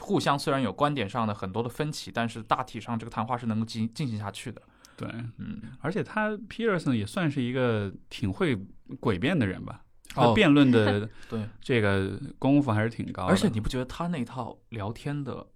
[0.00, 4.62] 互相虽然有观点上的很多的分歧，但是大体上这个谈话是能够进进行下去的。
[4.96, 8.56] 对，嗯，而且他 Peterson 也算是一个挺会
[8.98, 9.82] 诡辩的人吧，
[10.16, 13.28] 他哦辩论的 对，这个功夫还是挺高的。
[13.28, 15.46] 而且你不觉得他那套聊天的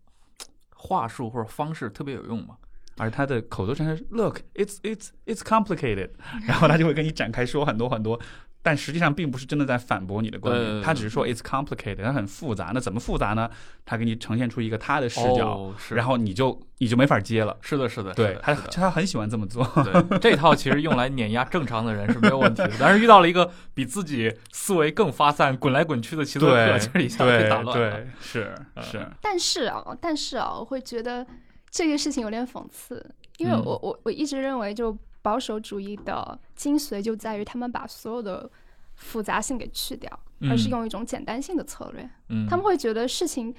[0.75, 2.57] 话术或者方式特别有用吗？
[2.99, 6.11] 而他的口头禅是 “Look, it's it's it's complicated”，
[6.47, 8.21] 然后他就会跟你展开说很多很多，
[8.63, 12.73] 但实际上并不是真的在反驳你的观点，他只是说 “it's complicated”，它很复杂。
[12.75, 13.51] 那怎么复杂呢？
[13.87, 17.57] 他给你呈现出一个他的视角，然后你就你就没法接了。
[17.61, 19.65] 是的，是的，对他，他很喜欢这么做。
[19.83, 27.91] 对，这套其实用来碾压正常的人是没有问题的，但是遇到了一个比自己思维更发散、滚来滚去的齐泽克，其实一下被对打乱了。
[27.91, 31.27] 对，是嗯是，但是啊，但是啊，我会觉得
[31.71, 33.05] 这个事情有点讽刺，
[33.39, 38.51] 因为嗯我、我我一直认为，就保守主义的精髓就在于他们把所有的
[38.95, 40.11] 复杂性给去掉，
[40.43, 40.71] 而是嗯。
[40.71, 42.09] 用一种简单性的策略。
[42.29, 43.55] 嗯，他们会觉得事情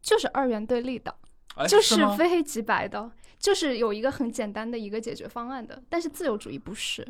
[0.00, 1.14] 就是二元对立的，
[1.56, 5.82] 哎就是非黑即白的，就是有一个很简单的一个解决方案的。
[5.88, 7.06] 但是自由主义不是，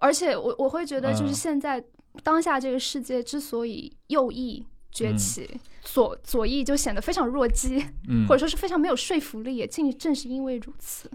[0.00, 1.34] 而且我我会觉得，就是嗯。
[1.34, 1.84] 现在
[2.22, 5.16] 当下这个世界之所以右翼崛嗯。
[5.16, 11.10] 起，左左翼就显得非常弱鸡，嗯，或者说是非常没有说服力，也正正是因为如此。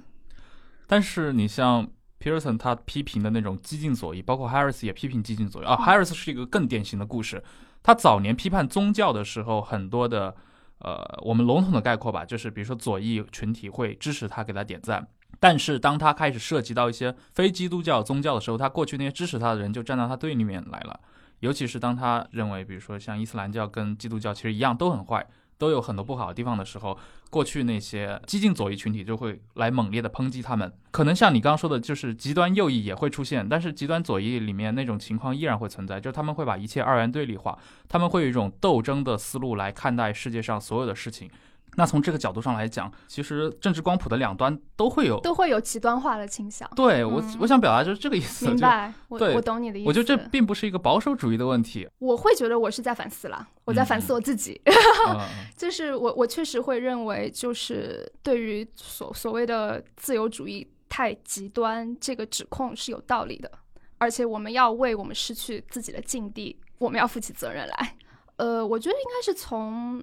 [0.88, 1.88] 但是你像
[2.20, 5.76] Pearson 他批评的那种激进左翼，包括 Harris 也批评激进左翼啊。
[5.78, 7.44] Harris 是一个更典型的故事。
[7.82, 10.36] 他早年批判宗教的时候，很多的
[10.80, 15.08] 呃，我们笼统的概括吧，就是比如说左翼群体会支持他，给他点赞。
[15.40, 21.00] 但是当他开始涉及到一些非基督教宗教的时候，他过去那些支持他的人就站到他对立面来了。
[21.40, 25.26] 尤其是当他认为，比如说像伊斯兰教跟基督教其实一样都很坏，
[25.60, 26.98] 都有很多不好的地方的时候，
[27.30, 30.74] 过去那些激进左翼群体就会来猛烈的抨击他们。
[30.90, 41.30] 可能像你刚刚说的，就是极端右翼也会出现，但是极端左翼里面那种情况依然会存在，就是他们会把一切二元对立化，他们会有一种斗争的思路来看待世界上所有的事情。
[41.76, 45.20] 那从这个角度上来讲，其实政治光谱的两端都会有。
[45.22, 46.70] 都会有极端化的倾向。
[46.76, 48.48] 对我嗯，我想表达就是这个意思。
[48.48, 49.88] 明白，我对我懂你的意思。
[49.88, 51.88] 我觉得这并不是一个保守主义的问题。
[52.00, 54.60] 我会觉得我是在反思啦，我在反思嗯我自己。
[54.66, 55.20] 嗯
[55.56, 63.52] 就是我我确实会认为，就是对于所所谓的自由主义太极端这个指控是有道理的，
[63.98, 67.96] 而且我们要为我们失去自己的境地，我们要负起责任来。
[68.38, 70.02] 呃，我觉得应该是从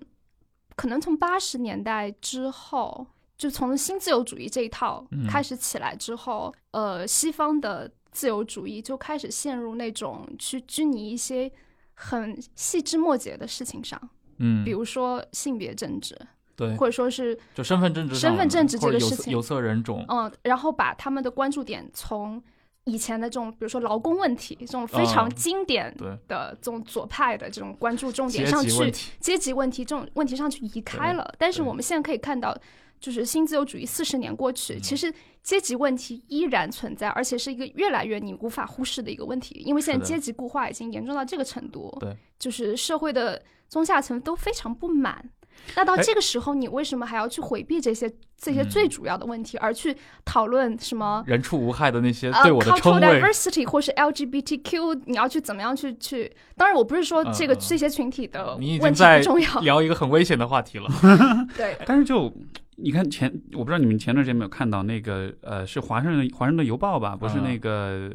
[0.77, 5.27] 可能从八十年代之后，就从新自由主义这一套嗯。
[5.27, 11.51] 开始起来之后，呃，西方的自由主义就开始陷入那种去拘泥一些
[11.95, 14.01] 很细枝末节的事情上。
[14.39, 16.15] 嗯，比如说性别政治，
[16.55, 22.43] 对，或者说是就身份政治，身份政治这个事情有色人种，嗯，然后把他们的关注点从
[22.87, 31.35] 以前的这种，比如说劳工问题这种非常嗯经典对的这种左派的这种关注重点上去，级问题，阶级问题这种问题上去移开了。
[31.37, 32.57] 但是我们现在可以看到，
[33.01, 45.29] 就是新自由主义四十年过去，嗯其实阶级问题依然存在，而且是一个越来越你无法忽视的一个问题，因为现在阶级固化已经严重到这个程度，对，就是社会的中下层都非常不满。
[45.75, 56.31] 那到哎这个时候，你为什么还要去回避这些这些嗯最主要的问题，而去讨论什么人畜无害的那些呃对我的称谓，diversity 或是 LGBTQ，你要去怎么样去去？
[56.57, 60.89] 当然，我不是说这个、这些群体的你已问题经在不重要，聊一个很危险的话题了。
[61.57, 62.33] 对，但是就
[62.77, 67.17] 你看前，我不知道你们前段时间有没有看到那个呃，是华盛顿华盛顿邮报吧？
[67.17, 68.11] 不是嗯那个。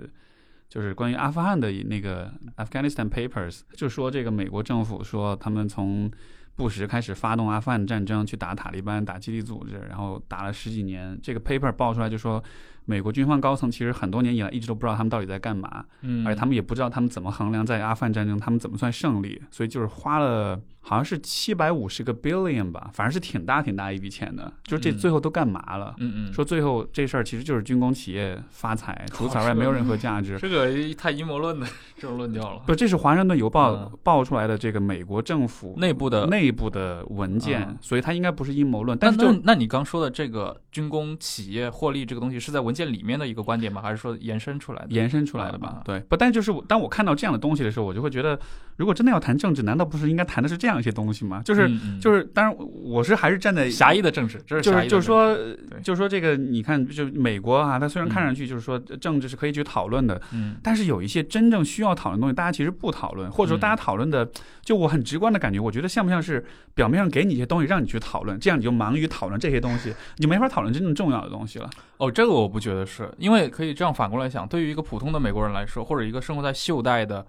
[0.72, 6.10] 就是关于阿富汗的那个 Afghanistan Papers，就说这个美国政府说他们从
[6.56, 11.18] 布什开始发动阿富汗战争，去打塔利班、打基地组织，然后打了十几年。
[11.22, 12.44] 这个 paper 爆出来就说，
[12.86, 24.52] 美国军方高层其实很多年以来一直都不知道他们到底在干嘛，嗯，而且他们也不知道他们怎么衡量在阿富汗战争他们怎么算胜利，所以就是花了好像是七百五十个 billion 吧，反正是挺大挺大一笔钱的。
[24.64, 25.96] 就是这嗯最后都干嘛了？
[26.00, 30.38] 嗯嗯，说最后这事儿其实就是军工企业发财，除此而外没有任何价值。
[30.42, 31.68] 这个太阴谋论的
[31.98, 32.64] 这种论调了。
[32.66, 38.98] 不，这是华盛顿邮报嗯爆出来的这个美国政府内部的内部的文件嗯，所以它应该不是阴谋论。
[38.98, 43.82] 但是就那那你刚说的这个军工企业获利这个东西是在文件里面的一个观点吗？
[43.82, 44.88] 还是说延伸出来的？
[44.90, 45.82] 延伸出来的吧啊？
[45.84, 48.40] 对，不，但就是我当我看到这样的东西的时候，我就会觉得，
[48.78, 51.42] 如果真的要谈政治，难道不是应该谈的是这样一些东西吗？
[51.44, 55.38] 就是嗯嗯就是，当然我是还是站在狭义的政治，这是就是就是说
[55.84, 64.30] 就是说这个，你看，就美国啊，它虽然看上去就是说政治是可以去讨论的，嗯但是有一些真正需要讨论的东西，大家其实不讨论，或者说嗯大家讨论的，
[64.64, 71.70] 就我很直观的感觉，我觉得像不像是表面上给你一些东西让你去讨论，这样你就忙于讨论这些东西，你就没法讨论真正重要的东西了。
[71.98, 77.26] 哦，这个我不觉得是，因为可以这样反过来想，对于一个普通的美国人来说，或者一个生活在袖带的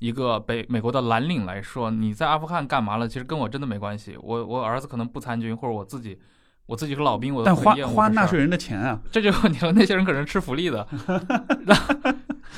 [0.00, 3.06] 一个北美国的蓝领来说，你在阿富汗干嘛了？
[3.06, 4.18] 其实跟我真的没关系。
[4.20, 6.18] 我我儿子可能不参军，或者我自己
[6.66, 9.72] 我自己是老兵，我但花花纳税人的钱啊，这就有问题了。
[9.72, 10.86] 那些人可能是吃福利的，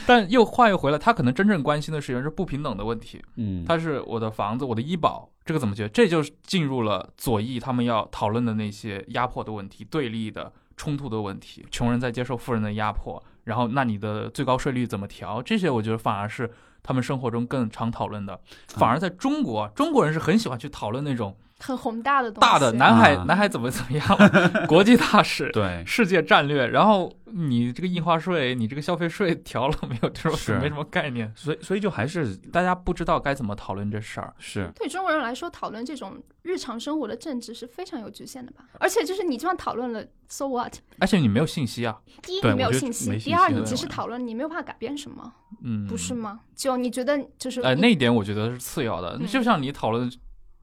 [0.06, 3.22] 但又话又回来，他可能真正关心的事情是不平等的问题。
[3.36, 5.88] 嗯，他是我的房子，我的医保，这个怎么解决？
[5.88, 11.64] 这就是进入了左翼他们要讨论的那些压迫的问题、对立的冲突的问题。
[11.70, 15.42] 穷人在接受富人的压迫，然后那你的最高税率怎么调？
[15.42, 16.50] 这些我觉得反而是
[16.82, 18.40] 他们生活中更常讨论的。
[18.68, 22.40] 反而在中国，中国人是很喜欢去讨论那种很宏大的东西。
[22.40, 24.06] 大的南海、啊南海怎么怎么样，
[24.68, 25.50] 国际大事。
[25.52, 30.10] 对，世界战略，然后你这个印花税，你这个消费税调了没有？
[30.10, 34.34] 这种是没什么概念，所以所以就还是大家不知道该怎么讨论这事儿。
[34.38, 38.64] 是对中国人来说，讨论这种日常生活的政治是非常有局限的吧？
[38.78, 40.74] 而且就是你就算讨论了，so what？
[40.98, 46.40] 而且你没有信息啊，第一，你没有信息；第二，你即使讨论，你没有办法改变什么，嗯，不是吗？
[46.54, 49.16] 就你觉得就是呃，那一点我觉得是次要的。
[49.18, 50.10] 嗯就像你讨论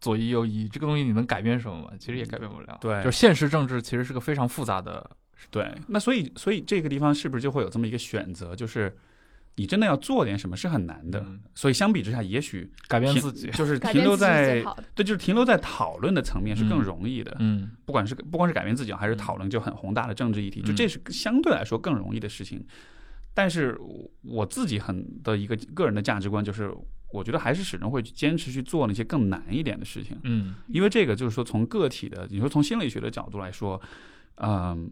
[0.02, 1.92] 左翼右翼这个东西，你能改变什么吗？
[1.98, 2.78] 其实也改变不了。
[2.82, 5.10] 对就是现实政治其实是个非常复杂的。
[5.50, 5.72] 对。
[5.88, 8.94] 那所以所以这个地方是不是就会有这么一个选择，就是
[9.56, 11.20] 你真的要做点什么是很难的。
[11.20, 13.52] 嗯所以相比之下，也许改变自己。
[13.52, 14.64] 就是停留在。
[14.96, 17.36] 对，就是停留在讨论的层面是更嗯容易的。
[17.40, 22.66] 嗯不管是不光是改变自己，还是嗯讨论就很宏大的政治议题，就嗯这是相对来说更容易的事情。
[23.34, 23.80] 但是
[24.24, 26.70] 我自己很的一个个人的价值观就是，
[27.12, 33.82] 我觉得还是始终会去坚持去做那些更难一点的事情，嗯因为这个就是说从个体的，你说从心理学的角度来说，
[34.36, 34.92] 嗯、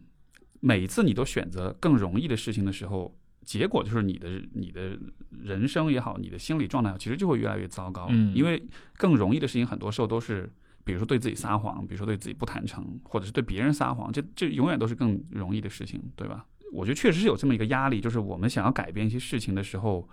[0.60, 3.16] 每一次你都选择更容易的事情的时候。
[3.46, 4.96] 结果就是你的你的
[5.32, 8.62] 人生也好，你的心理状态其实就会越来越糟糕，嗯因为
[8.96, 10.48] 更容易的事情很多时候都是
[10.84, 16.46] 比如说对自己撒谎，比如说对自己不坦诚，或者是对别人撒谎，这这永远都是更容易的事情，对吧？
[16.72, 20.08] 我觉得确实是有这么一个压力，就是我们想要改变一些事情的时候，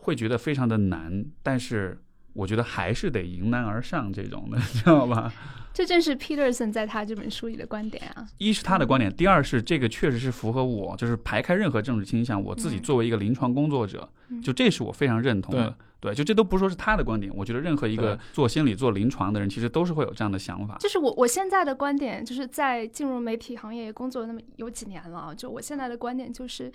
[0.00, 2.00] 会觉得非常的难，但是
[2.32, 5.32] 我觉得还是得迎难而上这种的， 知道吧？
[5.72, 8.26] 这正是 Peterson 在他这本书里的观点啊。
[8.38, 15.74] 一是他的观点，第二是这个确实是符合我，就是排开任何政治倾向，我自己嗯作为一个临床工作者，嗯就这是我非常认同的。
[16.00, 20.78] 对，就这都不说是他的观点，我觉得任何一个做心理、做临床的人，其实都是会有这样的想法。
[20.80, 26.72] 就是我我现在的观点，就是在进入媒体行业工作那么有几年了啊，就我现在的观点就是，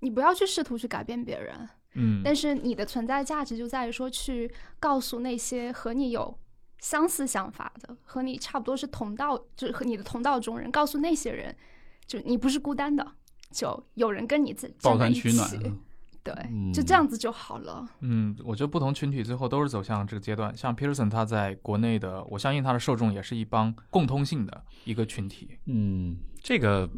[0.00, 6.38] 你不要去试图去改变别人，嗯，但是你的存在价值就在于说，去告诉那些和你有
[6.78, 11.54] 相似想法的，和你差不多是同道，就是和你的同道中人，告诉那些人，
[12.06, 13.06] 就你不是孤单的，
[13.50, 15.58] 就有人跟你在抱在一团取暖起，
[16.22, 17.88] 对，嗯就这样子就好了。
[18.00, 20.54] 嗯，我觉得不同群体最后都是走向这个阶段。
[20.56, 25.58] 像 Peterson 他在国内的，我相信他的受众也是一帮共通性的一个群体。
[25.66, 26.88] 嗯，这个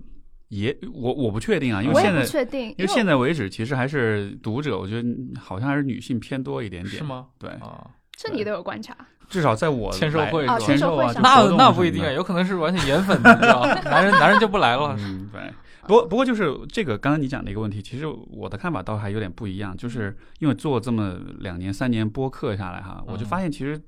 [0.50, 5.08] 也我我不确定啊，因为我也现在不确定，因为现在为止，其实还是读者，我觉得
[5.40, 7.02] 好像还是女性偏多一点点，是？
[7.02, 7.26] 吗？
[7.38, 8.96] 对，啊，这你都有观察。
[9.28, 13.64] 至少在我签售来会签售啊，那那不一定啊，有可能是完全颜粉，你知道？
[13.84, 14.96] 男人男人就不来了。
[14.98, 15.40] 嗯，对。
[15.82, 23.80] 不过不过就是这个刚刚你讲的一个问题，其实我的看法倒还有点不一样，就是因为做这么两年三年播客下来哈，我就嗯发现其实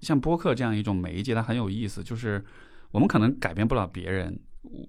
[0.00, 2.42] 像播客这样一种媒介，它很有意思，就是
[2.90, 4.38] 我们可能改变不了别人，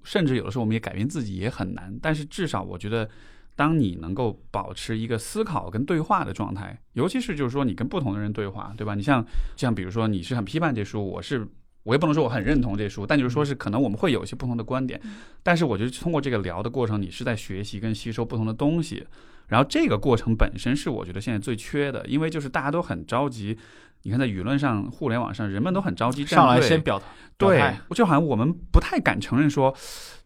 [0.03, 3.09] 甚至有的时候我们也改变自己也很难，但是至少我觉得。
[3.53, 8.95] 当你能够保持一个思考跟对话的状态，尤其是就是说你跟不同的人对话，对吧？
[8.95, 9.23] 你像
[9.57, 11.45] 像比如说你是很批判这书，我是
[11.83, 14.99] 我也不能说我很认同这书，但就是说是可能我们会有一些不同的观点，
[15.41, 19.05] 但是我觉得通过这个聊的过程，你是在学习跟吸收不同的东西，
[19.47, 23.57] 然后这个过程本身是我觉得现在最缺的，因为就是大家都很着急。
[24.03, 27.05] 你看，在舆论上、互联网上，人们都很着急站上来先表达
[27.37, 29.71] 对，就好像我们不太敢承认说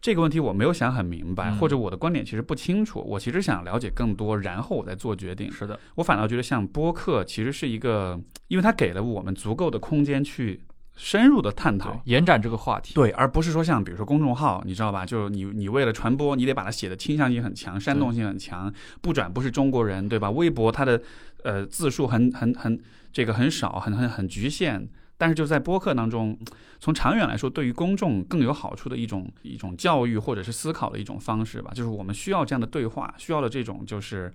[0.00, 5.52] 这个问题我没有想很明白，嗯或者我的观点其实不清楚，我其实想了解更多，然后我再做决定。
[5.52, 10.58] 是的，我反倒觉得像播客其实是一个，因为它给了我们足够的空间去
[10.96, 12.94] 深入的探讨，延展这个话题。
[12.94, 15.06] 对，而不是说像比如说公众号，你知道吧？
[15.06, 20.30] 就是你你为了传播，你得把它写的倾向性很强，煽动性很强，不转不是中国人，对吧？
[20.30, 21.00] 微博它的
[21.44, 22.80] 呃字数很很很
[23.12, 24.88] 这个很少，很很很局限。
[25.18, 26.38] 但是就在播客当中，
[26.78, 34.30] 从长远来说，对于公众更有好处的一种一种教育或者是思考的一种方式吧，就是我们需要这样的对话，需要的这种就是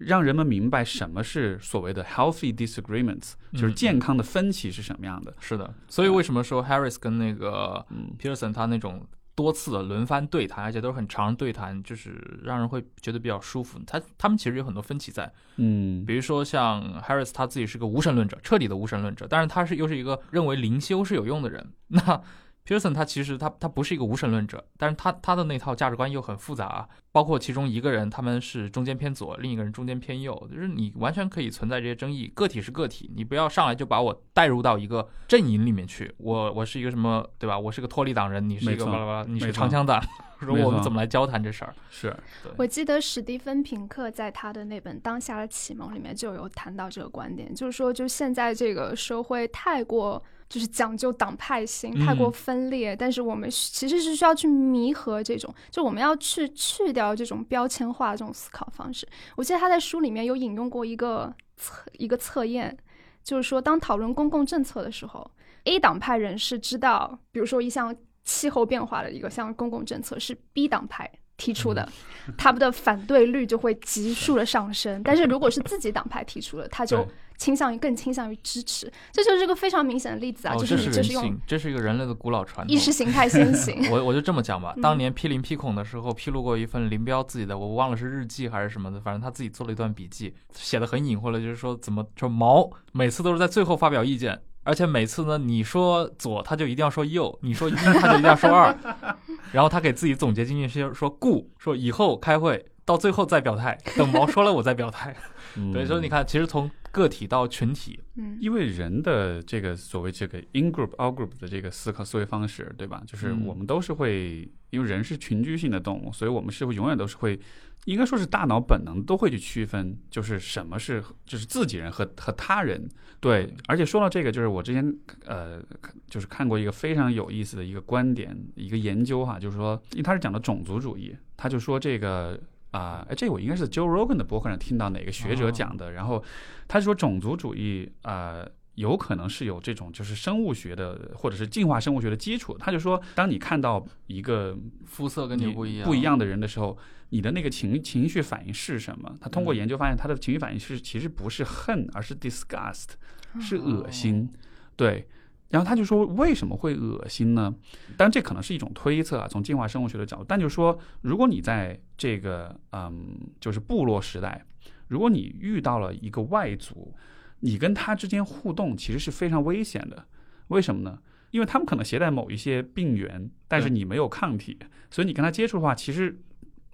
[0.00, 5.34] 让人们明白什么是所谓的 healthy disagreements，就是嗯健康的分歧是什么样的。
[5.40, 13.78] 是的，所以为什么说 Harris 跟那个嗯 Pearson 他那种多次的轮番对谈，而且都是很长的对谈，就是让人会觉得比较舒服。
[13.86, 21.72] 他他们其实有很多分歧在，嗯比如说像 Harris 他自己是个无神论者，彻底的无神论者，但是他是又是一个认为灵修是有用的人。
[21.88, 22.20] 那
[22.66, 32.30] Pearson 他其实他他不是一个无神论者，但是他他的那套价值观又很复杂、啊，包括其中一个人他们是中间偏左，另一个人中间偏右，就是你完全可以存在这些争议。
[32.34, 36.14] 个体是个体，你不要上来就把我带入到一个阵营里面去。
[36.18, 37.58] 我我是一个什么对吧？
[37.58, 40.00] 我是个脱离党人，你是一个巴拉巴拉，你是长枪党。
[40.40, 41.74] 说我们怎么来交谈这事儿？
[41.90, 42.16] 是
[42.56, 59.08] 我记得史蒂芬平克在他的那本《当下的启蒙》里面就有谈到这个观点，就是说，就现在这个社会太过就是讲究党派性，太过嗯分裂，但是我们其实是需要去弥合这种，就我们要去去掉这种标签化的这种思考方式。
[59.36, 62.76] 我记得他在书里面有引用过一个测一个测验，
[63.22, 65.30] 就是说，当讨论公共政策的时候
[65.64, 67.94] ，A 党派人士知道，比如说一项
[68.24, 71.08] 气候变化的一个像公共政策是 B 党派
[71.40, 71.88] 提出的，
[72.36, 75.00] 他们的反对率就会急速的上升。
[75.02, 78.92] 但是如果是自己党派提出的，他就倾向于更倾向于支持。
[79.10, 82.76] 这就是一个非常明显的例子啊，哦，就是这是人你就是用性，这是一个人类的古老传统。
[82.76, 83.74] 意识形态先行。
[83.90, 98.76] 我我就这么讲吧，嗯当年批林批孔的时候，披露过一份林彪自己的，我忘了是日记还是什么的，反正他自己做了一段笔记，写的很隐晦了，就是说怎么说毛每次都是在最后发表意见，而且每次呢你说左他就一定要说右，你说一他就一定要说二，
[99.52, 105.14] 然后他给自己总结经验是说故，说以后开会到最后再表态，等毛说了我再表态。
[105.72, 113.02] 对，所以你看，其实从个体到群体，嗯，因为人的这个所谓这个 in group out group 的这个思考思维方式，对吧？
[113.06, 117.38] 就是嗯我们都是会，因为人是群居性的动物，所以我们是会永远都是会，
[117.84, 122.88] 应该说是大脑本能都会去区分，就是什么是就是自己人和和他人。
[123.20, 124.92] 对，而且说到这个，就是我之前
[125.26, 125.62] 呃，
[126.08, 132.40] 就是看过一个非常有意思的一个观点，一个研究哈，就是说，因为他是讲的种族主义，他就说这个。
[132.70, 136.22] 啊，哎，这我应该是 Joe Rogan 的博客上听到哪个学者讲的，然后
[136.68, 142.56] 他说种族主义啊、呃有可能是有这种就是生物学的或者是进化生物学的基础。
[142.56, 144.56] 他就说，当你看到一个
[144.86, 146.78] 肤色跟你不一样，不一样的人的时候，
[147.10, 149.14] 你的那个情情绪反应是什么？
[149.20, 152.90] 他通过嗯研究发现，他的情绪反应是其实不是恨，而是 disgust，
[153.38, 154.30] 是哦恶心。
[154.76, 155.06] 对，
[155.50, 157.54] 然后他就说为什么会恶心呢？
[157.96, 164.44] 当然这可能是一种推测啊，从进化生物学的角度，但就是说，如果你在这个嗯，就是部落时代，
[164.88, 166.94] 如果你遇到了一个外族，
[167.40, 170.06] 你跟他之间互动其实是非常危险的。
[170.48, 170.98] 为什么呢？
[171.30, 174.58] 因为他们可能携带某一些病源，但是你没有抗体，
[174.90, 176.20] 所以你跟他接触的话，其实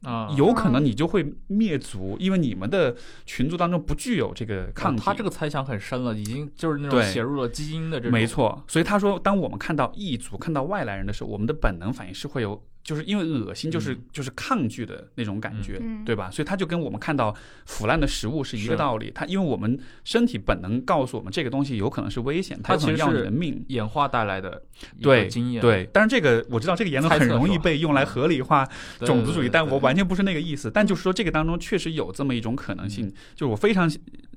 [0.07, 2.94] 啊，有可能你就会灭族，因为你们的
[3.24, 5.02] 群族当中不具有这个抗体。
[5.04, 8.12] 他这个猜想很深了，已经就是那种写入了基因的这种。
[8.12, 16.30] 没，错，所以他说，当我们看到异族、看到外来人的时候，我们的本能反应是会有，就是因为恶心，就是、嗯就是抗拒的那种感觉，嗯对吧？
[16.30, 17.34] 所以它就跟我们看到
[17.64, 19.11] 腐烂的食物是一个道理。
[19.12, 23.64] 它因为我们身体本能告诉我们这个东西有可能是危险，它有可能要你它其实是的命。
[23.70, 24.62] 演化带来的
[25.03, 25.61] 对经验。
[25.61, 28.64] 对，但是这个我知道这个言论很容易被用来合理化
[29.01, 30.70] 种族主义，但我完全不是那个意思。
[30.70, 33.91] 但就是说，这个当中确实有这么一种可能性，就是我非常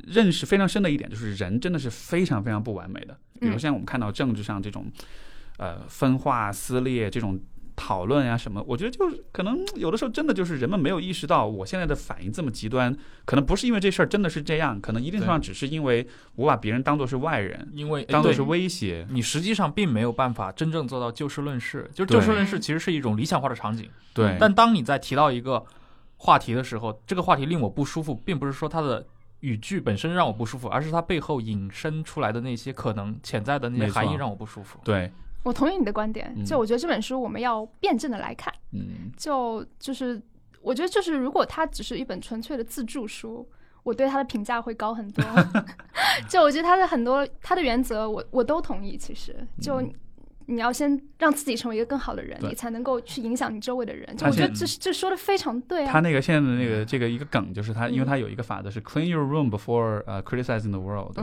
[0.08, 3.16] 认识非常深的一点，就是人真的是非常非常不完美的。
[3.40, 4.92] 比如嗯像我们看到政治上这种，
[5.58, 7.40] 呃，分化撕裂这种。
[7.82, 16.06] 讨论呀什么，我觉得就是可能有的时候真的就是人们没有意识到，我现在的反应这么极端，可能不是因为这事儿真的是这样，可能一定上只是因为
[16.36, 19.08] 我把别人当做是外人，因为当做是威胁。
[19.10, 23.90] 你实际上并没有办法真正做到就事论事，就是就事论事其实是一种理想化的场景。
[24.14, 25.64] 对，但当你在提到一个
[26.18, 29.06] 话题的时候，这个话题令我不舒服，并不是说它的
[29.40, 34.80] 语句本身让我不舒服，而是它背后引申出来的那些可能潜在的那些含义让我不舒服。
[34.84, 35.10] 对，
[35.44, 40.22] 我同意你的观点，嗯就我觉得这本书我们要辩证的来看，嗯，就就是
[40.62, 43.48] 我觉得就是如果它只是一本纯粹的自助书。
[43.84, 45.24] 我对它的评价会高很多，
[46.28, 48.98] 就我觉得它的很多它的原则我我都同意。
[48.98, 49.94] 其实就嗯
[50.50, 54.18] 你要先让自己成为一个更好的人，你才能够去影响你周围的人。
[54.18, 55.92] 就我觉得这这说的非常对啊。
[55.92, 61.14] 他那个现在的那个这个一个梗就是他，因为嗯他有一个法则是 clean your room before 呃 criticizing the world，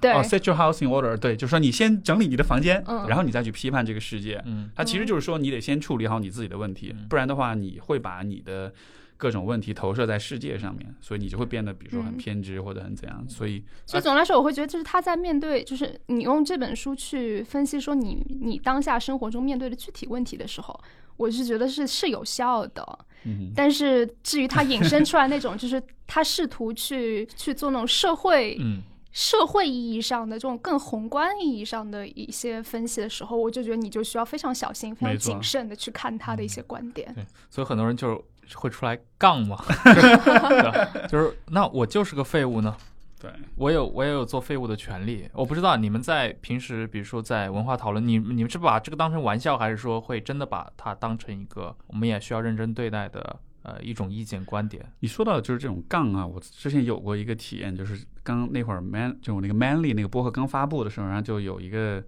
[0.00, 4.42] 对哦 set your house in order，对，就是说你先整理你的房间，嗯然后你再去批判这个世界。
[4.46, 8.72] 嗯，他其实就是说你得先处理好你自己的问题，嗯不然的话你会把你的
[9.20, 13.22] 各种问题投射在世界上面，所以你就会变得比如说很嗯偏执或者很怎样。
[13.28, 20.80] 所以所以总的来说，我会觉得就是他在面对，就是你用这本书去分析说你你当下生活中面对的具体问题的时候，
[21.18, 22.98] 我是觉得是是有效的。
[23.24, 28.80] 嗯，但是至于他引申出来那种，就是 他试图去去做那种社会、嗯，
[29.12, 37.12] 社会意义上的这种更宏观意义上的一些分析的时候，我就觉得你就需要非常小心、非常谨慎的去看他的一些观点。
[37.14, 42.76] 对，所以很多人就会出来杠嘛， 对吧就是那我就是个废物呢，
[43.20, 45.28] 对，我有我也有做废物的权利。
[45.32, 54.84] 我不知道你们在平时，比如说在文化讨论，你你们是把这个当成玩笑，还是说会真的把它当成一个我们也需要认真对待的呃一种意见观点？
[55.00, 62.02] 你说到的就是这种杠啊，我之前有过一个体验，就是刚那会儿 man 就我那个 manly 那个播客刚发布的时候，然后就有一个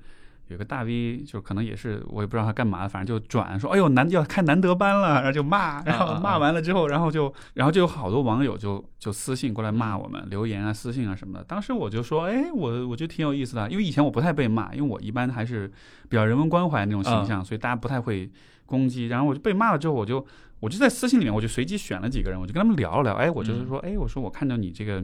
[0.49, 11.45] 有个大 V，就可能也是我也不知道他干嘛，反正就转说，哎呦难要开难得班了，然后就骂，然后骂完了之后，然后就然后就有好多网友就就私信过来骂我们，留言啊、私信啊什么的。
[11.45, 15.67] 当时我就说，哎，我我觉得挺有意思的，因为以前我不太被骂，因为我一般还是
[16.09, 18.31] 比较人文关怀那种形象，所以大家不太会
[18.67, 19.07] 攻击。
[19.07, 20.25] 然后我就被骂了之后，我就
[20.61, 23.15] 我就在私信里面，我就随机选了几个人，我就跟他们聊了聊。
[23.15, 25.01] 哎，我就是说，哎，我说我看到你这个，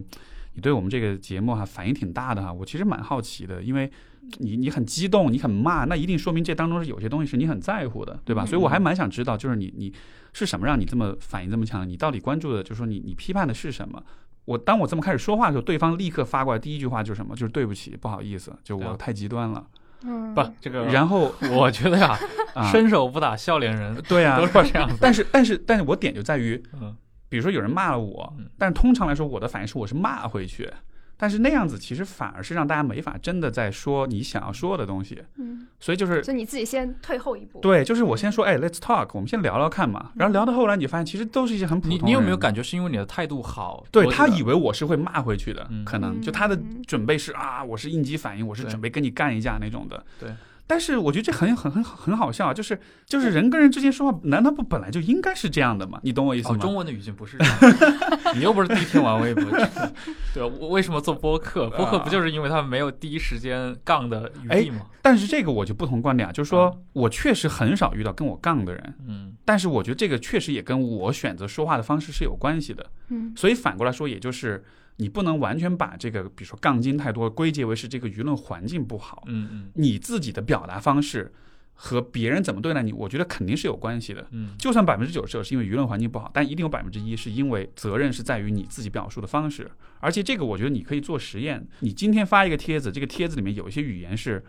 [0.55, 3.91] 你对我们这个节目哈、反应挺大的哈，我其实蛮好奇的，因为
[4.39, 8.45] 你你很激动，你很骂，那一定说明这当中是有些东西是你很在乎的，对吧？
[8.45, 9.93] 嗯所以我还蛮想知道，就是你你
[10.33, 11.89] 是什么让你这么反应这么强？
[11.89, 14.03] 你到底关注的，就是说你你批判的是什么？
[14.45, 17.35] 我当我这么开始说话的时候，对方立刻发过来第一句话就是什么？
[17.35, 19.67] 就是对不起，不好意思，就我太极端了。
[20.05, 22.17] 嗯，不，这个然后我觉得呀，
[22.55, 24.97] 啊，伸手不打笑脸人，对啊都，是这样子。
[25.01, 26.97] 但是但是但是我点就在于，嗯，
[27.29, 30.71] 比如说有人骂了我嗯，但是通常来说我的反应是我是骂回去，
[31.19, 37.59] 但是那样子其实反而是让大家没法真的在说你想要说的东西，嗯，所以就是就你自己先退后一步。
[37.61, 43.85] 对， 就是我先说，哎，let's talk，我们先聊聊看嘛，然后聊到后来你发现其实都是一些很普通的你你有没有感觉是因为你的态度好？
[43.91, 46.57] 对他以为我是会骂回去的，嗯可能就他的
[46.87, 50.03] 准备是啊，我是应激反应，我是准备跟你干一架那种的。
[50.21, 50.31] 对。
[50.69, 55.99] 但是我觉得这很很很很好笑，就是就是人跟人之间说话，难道不本来就应该是这样的吗？
[56.05, 56.59] 你懂我意思哦，吗？
[56.59, 57.57] 中文的语境不是这样，
[58.37, 59.43] 你又不是第一天玩微博，
[60.35, 60.57] 对吧？
[60.61, 61.71] 我为什么做播客？
[61.71, 64.83] 播客不就是因为他们没有第一时间杠的余地吗？
[65.01, 72.85] 但是这个我就不同观点啊，就是说嗯我确实很少遇到跟我杠的人，嗯但是我觉得这个确实也跟我选择说话的方式是有关系的。
[73.09, 74.63] 嗯所以反过来说，也就是
[74.99, 79.25] 你不能完全把这个，比如说杠精太多，归结为是这个舆论环境不好。
[79.27, 81.33] 嗯嗯你自己的表达方式
[81.75, 84.27] 和别人怎么对待你，我觉得肯定是有关系的。
[84.33, 89.71] 嗯就算百分之九十九是因为舆论环境不好，但一定有百分之一是因为责任是在于你自己表述的方式。
[90.01, 94.45] 而且这个我觉得你可以做实验，你今天发一个帖子，这个帖子里面有一些语言是，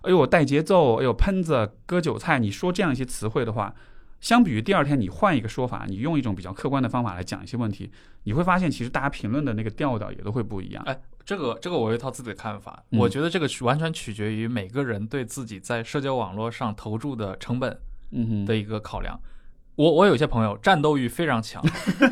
[0.00, 3.74] 哎呦带节奏，哎呦喷子割韭菜，你说这样一些词汇的话。
[4.20, 7.90] 相比于第二天你换一个说法，你用一种比较客观的方法来讲一些问题，
[8.24, 10.82] 你会发现其实大家评论的那个调调也都会不一样。
[10.84, 19.18] 哎，这个这个我有一套自己的看法，嗯我觉得这个取完全取决于每个人对自己在社交网络上投注的成本嗯哼，的一个考量。
[19.76, 21.64] 我我有些朋友战斗欲非常强，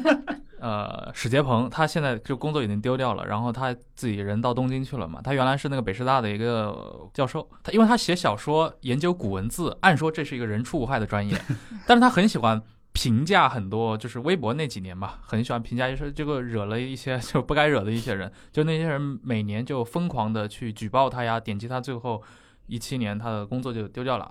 [0.60, 5.20] 呃，史杰鹏他现在就工作已经丢掉了，然后他自己人到东京去了嘛。
[5.22, 11.40] 他原来是那个北师大的一个教授，他因为他写小说研究古文字，按说这是一个人畜无害的专业，
[11.86, 12.62] 但是他很喜欢。
[12.94, 22.20] 评价很多，就是微博那几年吧，很喜欢评价，就是这个惹了一些 就不该惹的一些人，就那些人每年就疯狂的去举报他呀，点击他，最后
[22.66, 24.24] 一七年他的工作就丢掉了，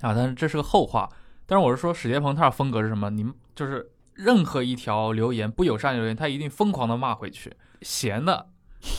[0.00, 1.06] 啊，但是这是个后话。
[1.44, 3.10] 但是我是说，史杰鹏他的风格是什么？
[3.10, 8.48] 你们就是任何一条留言不友善的留言，他一定疯狂的骂回去，闲的。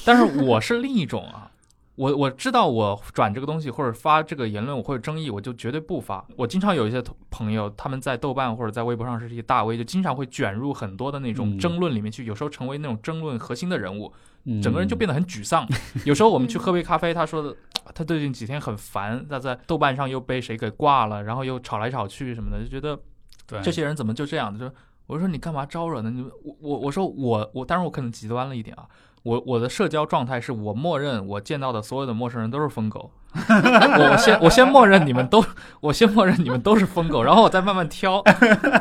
[0.05, 1.51] 但是我是另一种啊，
[1.95, 6.25] 我我知道我转这个东西或者发这个言论我会有争议，我就绝对不发。
[6.37, 14.11] 我经常有一些朋友，他们在豆瓣或者在微博上是一些大 V，就经常会卷入很多的那种嗯争论里面去，有时候成为那种争论核心的人物。
[14.45, 15.65] 嗯整个人就变得很沮丧。
[16.03, 17.55] 有时候我们去喝杯咖啡，他说的，
[17.95, 22.99] 他最近几天很烦，他在豆瓣上又被谁给挂了，然后又吵来吵去什么的，就觉得
[23.47, 24.57] 对这些人怎么就这样？
[24.57, 24.69] 就
[25.13, 26.09] 我说你干嘛招惹呢？
[26.09, 28.83] 你我我我说我我，当然我可能极端了一点啊。
[29.21, 35.41] 我我的社交状态是我默认我见到的所有的陌生人都是疯狗， 我我先我先默认你们都，
[35.79, 38.21] 我先默认你们都是疯狗，然后我再慢慢挑。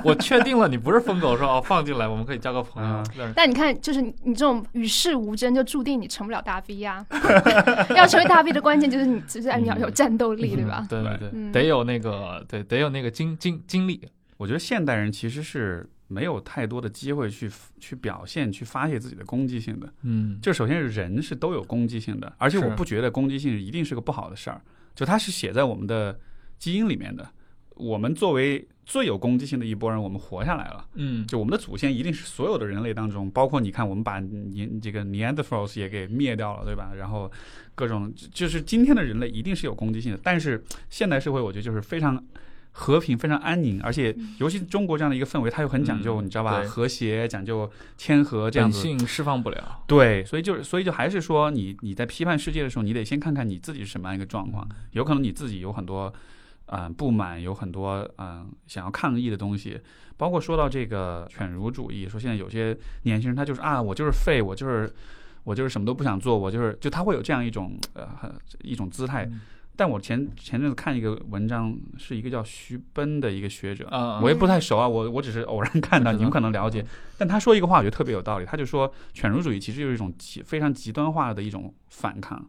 [0.02, 3.32] 我确定了你不是疯狗，说哦放进来，我们可以交个朋友嗯。
[3.36, 7.06] 但你看，就是你你这种与世无争，就注定你成不了大 V 呀、
[7.94, 10.84] 要成为大 V 的关键就是你，就是你要有战斗力，对吧？
[10.90, 14.08] 对对对，嗯得有那个对，得有那个经经经历。
[14.38, 19.92] 我觉得现代人其实是没有太多的机会去去表现、去发泄自己的攻击性的。
[20.02, 24.60] 嗯，就首先是人是都有攻击性的，而且我不觉得攻击性一定是个不好的事儿，
[24.94, 26.18] 就它是写在我们的
[26.58, 27.26] 基因里面的。
[27.74, 30.86] 我们作为最有攻击性的一波人，我们活下来了。
[30.94, 36.92] 嗯，就我们的祖先一定是所有的人类当中，包括你看，我们把年这个 Neanderthals 也给灭掉了，对吧？
[36.94, 37.32] 然后
[37.74, 42.22] 各种就是今天的人类一定是有攻击性的，但是现代社会我觉得就是非常
[42.74, 46.62] 和平、非常安宁，而且尤其中国这样的一个氛围，它又很讲究，嗯你知道吧？
[46.62, 48.82] 和谐，讲究谦和，这样子。
[48.82, 49.82] 本性释放不了。
[49.86, 54.66] 对，所以就是，所以就还是说你，你在批判世界的时候，你得先看看你自己是什么样一个状况。
[54.92, 56.10] 有可能你自己有很多，
[56.66, 59.78] 嗯、不满，有很多嗯、想要抗议的东西。
[60.16, 64.90] 包括说到这个犬儒主义，说现在有些年轻人他就是啊，我就是废，我就是
[65.44, 69.26] 我就是什么都不想做，我就是就他会有这样一种呃一种姿态。
[69.26, 69.40] 嗯
[69.74, 76.84] 但我前前阵子看一个文章，是一个叫徐奔的一个学者，嗯，我也不太熟啊，我我只是偶然看到，你们可能了解。
[77.18, 78.44] 但他说一个话，我觉得特别有道理。
[78.44, 82.44] 他就说，犬儒主义其实就是一种极非常极端化的一种反抗，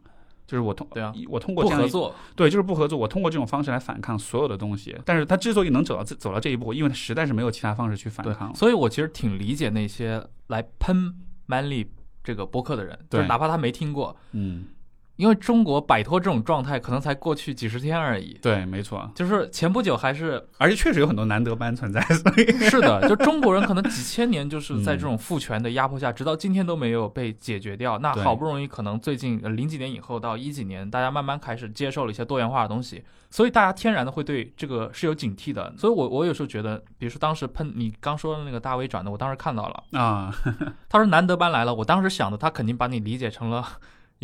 [0.46, 2.14] 就是我通对啊我通过这样一不合作。
[2.36, 2.98] 对，就是不合作。
[2.98, 4.96] 我通过这种方式来反抗所有的东西。
[5.04, 11.14] 但是他之所以能走到这走到这一步，因为他实在是没有其他方式去反抗，所以我其实挺理解那些来喷
[11.48, 11.86] Manly
[12.22, 14.66] 这个播客的人，就是对哪怕他没听过，嗯，
[15.16, 18.36] 因为中国摆脱这种状态可能才过去几十天而已。
[18.42, 19.08] 对，没错。
[19.14, 27.98] 就是前不久还是而且确实有很多难得班存在，所以 是的，就中国人可能几千年就是在嗯这种父权的压迫下，直到今天都没有被解决掉。
[27.98, 35.72] 那好不容易可能最近呃零几年以后到一几年，大家慢慢开始接受了一些多元化的东西，所以大家天然的会对这个是有警惕的。
[35.78, 40.34] 所以我我有时候觉得，比如说当时喷你刚说的那个大 V 转的，我当时看到了，啊，
[40.88, 43.64] 他说难得班来了，我当时想的他肯定把你理解成了。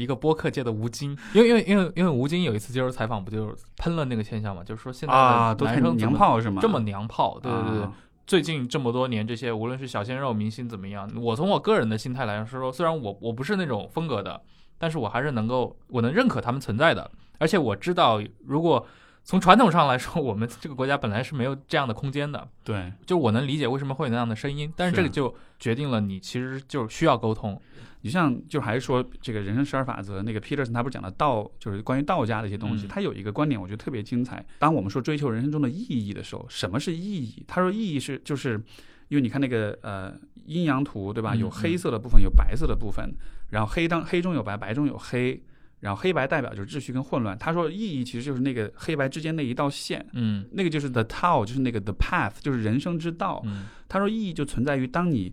[0.01, 4.65] 一个播客界的吴京，因为因为因为因为吴京有一次接受采访，不就是喷了那个现象嘛？
[4.65, 5.15] 就是说现在
[5.55, 6.61] 都太娘男生怎么炮是吗？
[6.63, 7.89] 这么娘炮，对对对
[8.27, 14.41] 最近这么多年，这些无论是小鲜肉明星怎么样，我从我个人的心态来说，说虽然我我不是那种风格的，
[14.79, 18.87] 但是我还是能够我能认可他们存在的，而且我知道，如果
[19.25, 27.61] 从传统上来说，我们这个国家本来是没有这样的空间的，对，就我能理解为什么会有那样的声音，但是这个就决定了你其实就需要沟通，
[28.03, 34.45] 你像就还是说这个人生十二法则，那个 Peterson 他不是讲了道，就是关于道家的一些东西，嗯他有一个观点，我觉得特别精彩。
[34.59, 37.45] 当我们说追求人生中的意义的时候，什么是意义？
[37.47, 38.61] 他说意义是就是，
[39.09, 40.15] 因为你看那个呃
[40.47, 41.35] 阴阳图对吧？
[41.35, 43.13] 嗯有黑色的部分，有白色的部分，
[43.51, 45.43] 然后黑当黑中有白，白中有黑。
[45.81, 47.39] 然后黑白代表就是秩序跟混乱。
[47.39, 53.41] 他说意义其实就是那个黑白之间那一道线，嗯那个就是 the Tao，就是那个 the path，就是人生之道。
[53.47, 55.33] 嗯他说意义就存在于当你，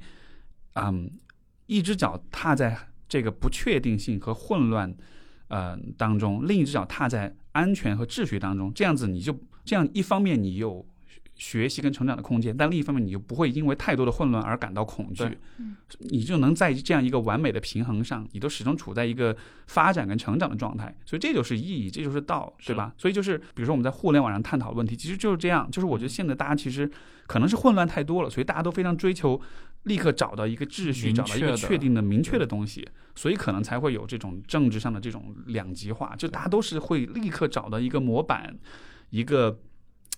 [0.76, 1.11] 嗯，
[1.68, 4.93] 一只脚踏在这个不确定性和混乱
[5.47, 10.86] 呃当中，另一只脚踏在安全和秩序当中，这样子你就这样一方面你有
[11.36, 15.24] 学习跟成长的空间，但另一方面你就不会因为太多的混乱而感到恐惧。
[15.24, 15.38] 对，
[15.99, 19.36] 你就能在这样一个完美的平衡上，你都始终处在一个
[19.68, 22.91] 发展跟成长的状态，所以这就是意义，这就是道，对吧？
[22.97, 26.89] 所以就是比如说我们在互联网上探讨问题，其实就是这样，就是我觉得现在大家其实
[27.28, 29.39] 可能是混乱太多了，所以大家都非常追求
[29.88, 38.57] 立刻找到一个秩序，找到一个确定的、明确的东西，所以可能才会有这种政治上的这种两极化，就大家都是会立刻找到一个模板，
[39.09, 39.59] 一个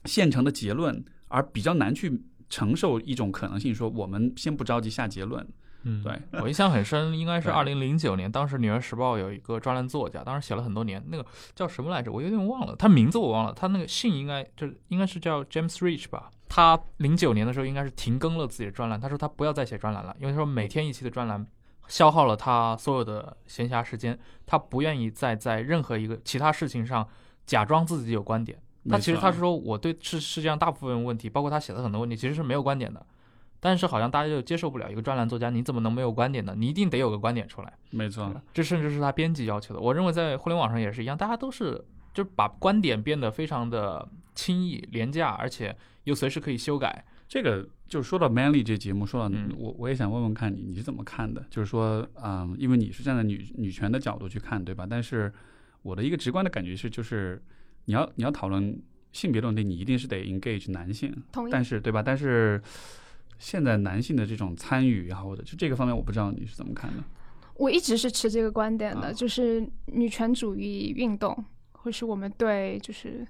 [0.05, 5.47] 现成的结论，而比较难去承受一种可能性，说我们先不着急下结论。
[5.83, 12.11] 嗯，对，我印象很深， 应该是对二零零九年，当时《纽约时报》有一个专栏作家，当时写了很多年，那个叫什么来着？
[12.11, 16.29] 我有点忘了，他名字我忘了，他那个姓应该就是应该是叫 James Rich 吧。
[16.49, 21.45] 他零九年的时候应该是停更了自己的专栏，他说他不要再写专栏了，因为他说每天一期的专栏
[21.87, 27.07] 消耗了他所有的闲暇时间，他不愿意再在任何一个其他事情上
[27.45, 28.59] 假装自己有观点。
[28.89, 33.05] 他其实他是说我对世世界上大部分问题，包括他写的很多问题，其实是没有观点的。
[33.59, 36.55] 但是好像大家就接受不了一个专栏作家，你怎么能没有观点呢？
[36.55, 37.73] 你一定得有个观点出来。
[37.89, 39.79] 没错，这甚至是他编辑要求的。
[39.81, 41.73] 我认为在互联网上也是一样，大家都是
[42.13, 45.75] 就是把观点变得非常的轻易、廉价，而且
[46.09, 47.05] 又随时可以修改。
[47.27, 51.45] 这个就是说到 Manly 这节目，说到、嗯我我也想问问看你你是怎么看的？
[51.49, 54.87] 就是说，嗯，因为你是站在女女权的角度去看，对吧？
[54.89, 55.31] 但是
[55.83, 57.39] 我的一个直观的感觉是，就是
[57.85, 58.81] 你要你要讨论
[59.11, 61.51] 性别问题，你一定是得 engage 男性，同意。
[61.51, 62.01] 但是对吧？
[62.01, 62.59] 但是
[63.37, 67.03] 现在男性的这种参与也好，或者就这个方面，我不知道你是怎么看的。
[67.55, 73.27] 我一直是持这个观点的，啊就是女权主义运动，或是我们对就是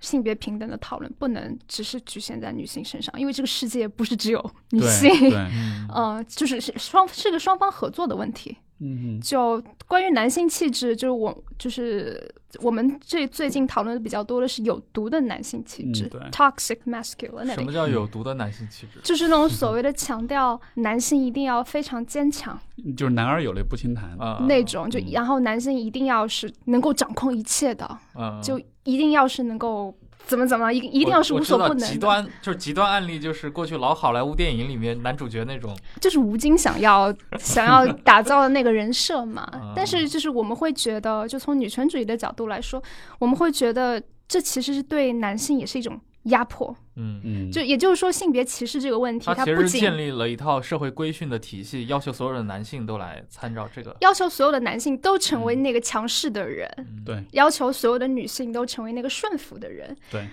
[0.00, 8.56] 性别平等的讨论，不能只是局限在女性身上，因为这个世界不是只有女性，嗯 呃，就是是双是个双方合作的问题。
[8.80, 16.20] 嗯就关于男性气质，就是我就是我们最最近讨论的比较多的是有毒的男性气质、嗯对。
[16.32, 19.00] t o x i c masculinity，么叫有毒的男性气质？
[19.02, 22.58] 就是那种所谓的强调男性一定要非常坚强，
[22.96, 24.16] 就是男儿有泪不轻弹。
[24.18, 25.10] 啊，那种，就嗯。
[25.12, 29.94] 然后男性一定要是能够掌控一切的，嗯，就一定要是能够
[30.30, 31.78] 怎么怎么，一一定要是无所不能。
[31.78, 39.72] 极端就是极端案例，就是过去老好莱坞电影里面男主角那种，就是吴京想要 想要打造的那个人设嘛啊。
[39.74, 42.80] 但是就是我们会觉得，就从女权主义的角度来说，
[43.18, 46.76] 我们会觉得这其实是对男性也是一种压迫。
[46.96, 47.20] 嗯。
[47.24, 53.96] 嗯，就也就是说，性别歧视这个问题，它其实它不仅建立了一套社会规训的体系，要求所有的男性都来参照这个。
[54.00, 59.96] 要求所有的男性都成为嗯那个强势的人，嗯对要求所有的女性都成为那个顺服的人。
[60.10, 60.26] 对，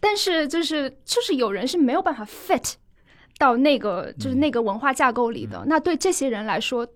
[0.00, 2.74] 但是就是就是有人是没有办法 fit
[3.38, 6.86] 到那个就是嗯那个文化架构里的，那对这些人来说，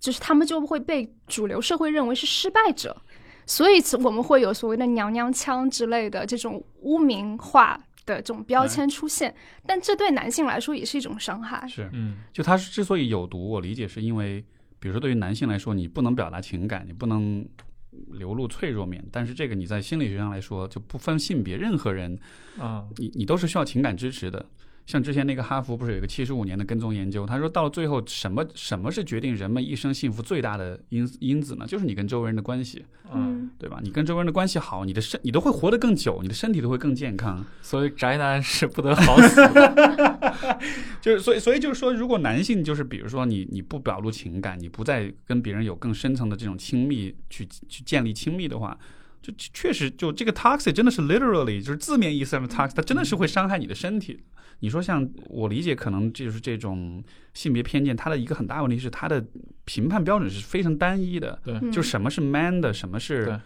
[0.00, 2.96] 就是他们就会被主流社会认为是失败者，
[3.46, 9.34] 所以我们会有所谓的娘娘腔之类的这种污名化的这种标签出现，
[9.66, 11.66] 但这对男性来说也是一种伤害。
[11.66, 11.88] 是。
[11.92, 14.44] 嗯就它是之所以有毒，我理解是因为，
[14.78, 17.46] 比如说对于男性来说，你不能表达情感，你不能
[18.12, 22.18] 流露脆弱面，但是这个你在心理学上来说，就不分性别，任何人
[22.60, 24.44] 嗯你你都是需要情感支持的。
[24.86, 31.66] 像之前那个哈佛不是有一个七十五年的跟踪研究，他说到了最后，什么什么是决定人们一生幸福最大的因因子呢？
[31.66, 33.80] 就是你跟周围人的关系，嗯，对吧？
[33.82, 37.44] 你跟周围人的关系好，你的身你都会活得更久，你的身体都会更健康。
[37.62, 39.40] 所以宅男是不得好死。
[41.00, 48.76] 就是所以所以就是说，如果男性就是比如说你你不表露情感，你不再跟别人有更深层的这种亲密去去建立亲密的话，
[49.24, 54.20] 就确实就这个 toxic 真的是 literally 就是字面意思上的 toxic，它真的是会伤害你的身体。
[54.60, 57.02] 你说像我理解，可能就是这种
[57.32, 59.24] 性别偏见，它的一个很大问题是它的
[59.64, 61.72] 评判标准是非常单一的，对，嗯。
[61.72, 63.00] 就什么是 man 的，什么对。
[63.00, 63.40] 是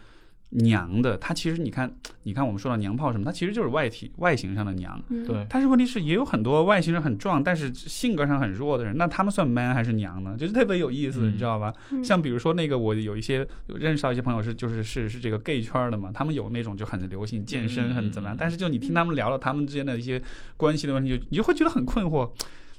[0.51, 1.91] 娘的，它其实你看，
[2.23, 4.99] 你看我们说到娘炮什么，它其实就是外体外形上的娘。
[5.09, 10.35] 嗯对，但是问题是，也有很多外形上很壮，但是性格上很弱的人，那他们算 man 还是娘呢？
[10.37, 11.71] 就是特别有意思，嗯你知道吧？
[11.91, 18.35] 嗯像比如说那个，我有一些认识到一些朋友是就是是是这个 gay 圈的嘛，他们有那种就很流行健身，嗯很怎么样？
[18.35, 20.21] 嗯但是就你听他们聊了他们之间的一些
[20.57, 22.31] 关系的问题，就你就会觉得很困惑。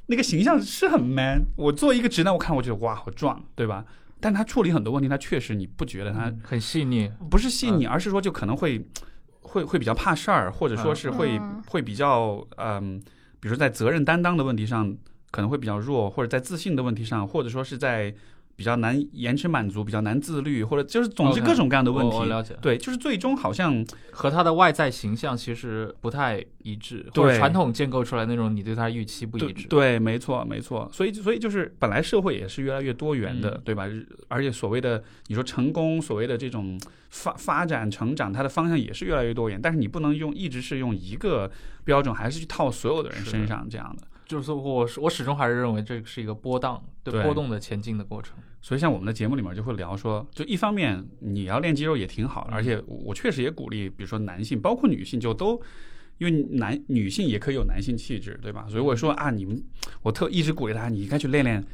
[0.06, 3.84] 那个形象是很 man，我作为一个直男，我看我觉得哇好壮，对吧？
[4.20, 7.10] 但他处理很多问题，他确实你不觉得他很细腻。
[7.30, 8.84] 不是细腻，而是说就可能会
[9.40, 13.00] 会会比较怕事儿，或者说是会、嗯会比较嗯，
[13.40, 14.94] 比如说在责任担当的问题上
[15.30, 18.14] 可能会比较弱，或者在自信的问题上，或者说是在
[18.60, 22.14] 比较难延迟满足，比较难自律，或者就是总之各种各样的问题。
[22.14, 29.66] 我我了解对，就是最终好像和他的外在形象其实不太一致，对或者传统建构出来那种你对他预期不一致。
[29.66, 30.86] 对对，没错没错。
[30.92, 33.88] 所以所以就是本来社会也是越来越多元的，嗯对吧？
[34.28, 39.58] 而且所谓的你说成功，所谓的这种发发展成长，它的方向也是越来越多元。
[39.58, 41.50] 但是你不能用一直是用一个
[41.84, 44.06] 标准，还是去套所有的人身上这样的。
[44.30, 48.36] 就是说我我始终还是认为这是一个波荡对对波动的前进的过程。
[48.62, 55.60] 所以像我们的节目里面就会聊说，就一方面你要练肌肉也挺好而且我我确实也鼓励，比如说男性，包括女性，就都。
[56.18, 58.66] 因为男女性也可以有男性气质，对吧？
[58.68, 59.64] 所以我说啊，你们，
[60.02, 61.64] 我特一直鼓励大家，你应该去练练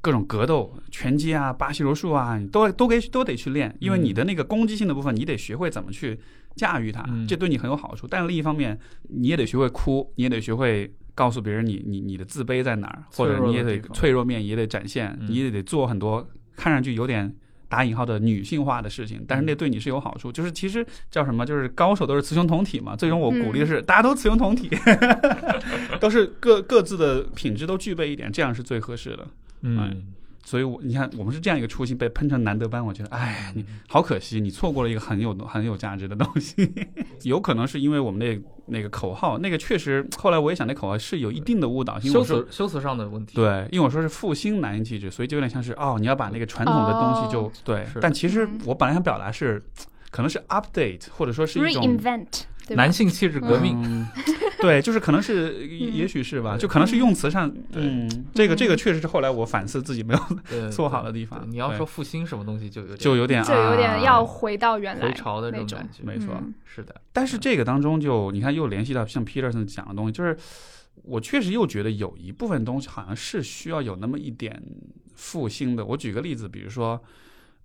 [0.00, 6.18] 各种格斗、拳击啊、巴西柔术啊，你都都给都得去练，因为你的那个攻击性的部分，你得学会怎么去
[6.56, 8.08] 驾驭它，嗯这对你很有好处。
[8.08, 8.76] 但是另一方面，
[9.10, 17.34] 你也得学会哭，你也得学会告诉别人你你你的自卑在哪儿，或者你也得脆弱面也得展现，嗯你也得做很多看上去有点
[17.68, 20.30] 打引号的女性化的事情，但是那对你是有好处。
[20.30, 22.94] 就是其实叫什么，就是高手都是雌雄同体嘛。
[22.94, 24.70] 最终我鼓励的是大家都雌雄同体，
[26.00, 29.26] 都是各各自的品质都具备一点，这样是最合适的。
[29.62, 30.02] 嗯，
[30.44, 36.70] 所以我，你看，我们是这样一个初心，被喷成难得班，我觉得，哎，你好可惜，你错过了一个很有很有价值的东西。
[37.24, 42.12] 有可能是因为我们那那个口号，那个确实，后来我也想，那口号是有一定的误导性。
[42.12, 43.36] 修辞修辞上的问题。
[43.36, 47.86] 对，因为我说是复兴男性气质，所以就有点像是哦，你要把那个传统的东西就、哦对。
[48.00, 49.62] 但其实嗯我本来想表达是，
[50.10, 51.98] 可能是 update，或者说是一种
[52.70, 54.06] 男性气质革命，嗯。
[54.60, 61.44] 对，就是可能是，也许是吧，就可能是用词上，对，这个这个确实是后来我反思自己没有做 好的地方。
[61.50, 63.98] 你要说复兴什么东西，就有点就有点就有点啊。
[63.98, 65.78] 要回到原来回潮的那种种。
[65.78, 66.02] 感觉。
[66.02, 66.34] 没错。
[66.40, 66.54] 嗯。
[66.64, 70.34] 是的，但是这个当中就你看又联系到像 Peterson 讲的东西，就是
[71.02, 74.62] 我确实又觉得有一部分东西好像是需要有那么一点
[75.14, 75.84] 复兴的。
[75.84, 76.98] 我举个例子，比如说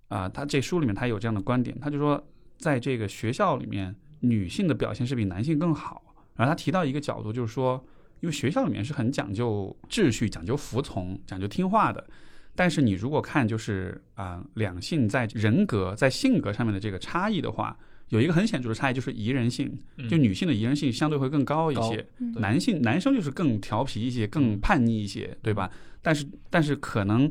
[0.08, 2.22] 啊、他这书里面他有这样的观点，他就说
[2.58, 6.02] 在这个学校里面，女性的表现是比男性更好。
[6.36, 7.84] 然后他提到一个角度，就是说，
[8.20, 12.06] 因为学校里面是很讲究秩序、讲究服从、讲究听话的。
[12.54, 17.76] 但是你如果看就是啊、两性在人格、在性格上面的这个差异的话，
[18.08, 19.72] 有一个很显著的差异，就是宜人性。
[20.08, 22.06] 就女性的宜人性相对会更高一些，
[22.36, 25.70] 男性男生就是更调皮一些、更叛逆一些，对吧？
[26.02, 27.30] 但是但是可能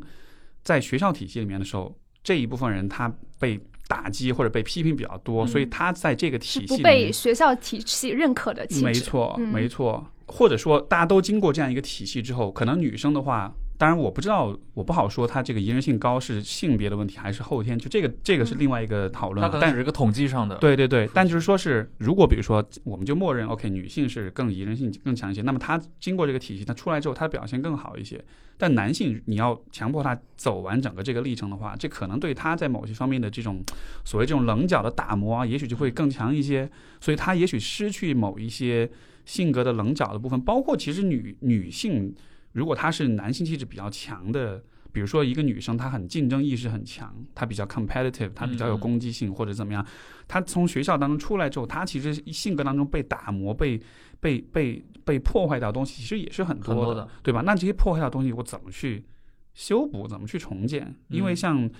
[0.62, 3.60] 在学校体系里面的时候，这一部分人他被
[3.90, 8.84] 打击或者被批评比较多，嗯所以他在这个体系里不被，学校体系认可的气质。
[8.84, 13.52] 没错嗯没错，或者说大家都经过这样一个体系之后，可能女生的话。
[13.80, 19.48] 当然，我不知道，我不好说，他这个宜人性高是性别的问题还是后天，就这个这个是另外一个讨论了。
[19.50, 20.56] 但它可能是一个统计上的。
[20.56, 28.22] 对对对，但就是说是，如果比如说，我们就默认 OK，女性是更宜人性更强一些，那么她经过这个体系，她出来之后，她的表现更好一些。
[28.58, 33.64] 但男性，你要强迫他走完整个这个历程的话，这可能对他在某些方面的这种
[34.04, 36.70] 所谓这种棱角的打磨啊，也许就会更强一些。
[37.00, 38.90] 所以他也许失去某一些
[39.24, 42.14] 性格的棱角的部分，包括其实女女性，
[42.52, 44.62] 如果她是男性气质比较强的。
[44.92, 49.86] 比如说，一个女生她很竞争意识很强，她比较 competitive，她比较有嗯攻击性或者怎么样，
[50.26, 53.80] 她从学校当中出来之后，她其实性格当中被打磨、被
[54.18, 57.40] 被被被破坏掉东西，其实也是很多的对吧？
[57.42, 59.06] 那这些破坏掉的东西，我怎么去
[59.54, 60.08] 修补？
[60.08, 60.92] 怎么去重建？
[61.06, 61.70] 因为嗯像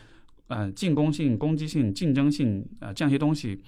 [0.47, 3.61] 呃进攻性、攻击性、竞争性呃这样一些东西。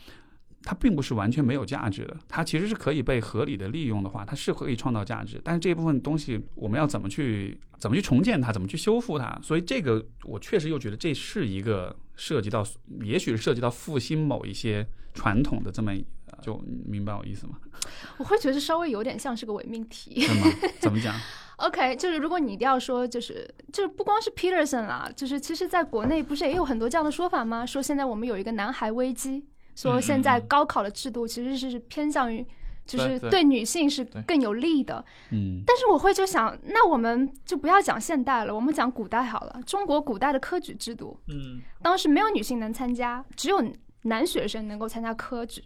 [0.63, 5.41] 它并不是完全没有价值的，它其实是可以被合理的利用的话，它是可以创造价值。
[5.43, 9.39] 但是这一部分东西，我们要怎么去怎么去重建它，怎么去修复它？
[9.43, 12.65] 所以这个我确实又觉得这是一个涉及到，
[13.03, 15.93] 也许是涉及到复兴某一些传统的这么，
[16.27, 16.57] 呃就
[16.87, 17.59] 明白我意思吗？
[18.19, 20.21] 我会觉得稍微有点像是个伪命题。
[20.21, 20.47] 是吗？
[20.81, 21.15] 怎么讲？
[21.59, 27.65] OK，就是如果你一定要说，就是就是不光是 Peterson 啦，就是其实在国内不是也有很多这样的说法吗？
[27.65, 29.45] 说现在我们有一个男孩危机，
[29.75, 32.47] 说现在高考的制度其实是偏向于。
[32.85, 39.63] 就是对女性是更有利的，嗯但是我会就想，那我们就不要讲现代了，我们讲古代好了。
[39.65, 43.65] 中国古代的科举制度，嗯，当时没有女性能参加，只有
[44.03, 45.63] 男学生能够参加科举，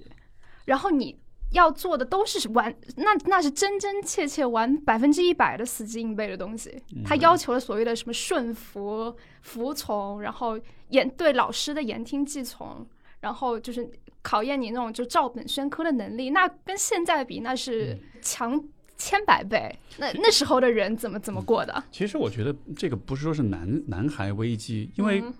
[0.66, 1.18] 然后你
[1.52, 6.70] 要做的都是完，那那是真真切切完百分之一百的死记硬背的东西。
[7.02, 12.86] 他要求了所谓的什么顺服、服从，然后言对老师的言听计从，
[13.26, 13.90] 然后就是
[14.22, 16.30] 考验你那种就照本宣科的能力。
[16.30, 18.62] 那跟现在比，那是强
[18.96, 19.76] 千百倍。
[19.98, 21.82] 那那时候的人怎么怎么过的？
[21.90, 25.34] 其实我觉得这个不是说是男男孩危机，因为嗯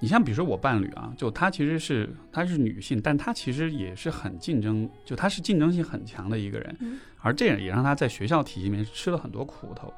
[0.00, 9.94] 你像比如说我伴侣啊，就她其实是她是女性，但她其实也是很竞争，就她是竞争性很强的一个人，嗯而这也让她在学校体系里面吃了很多苦头。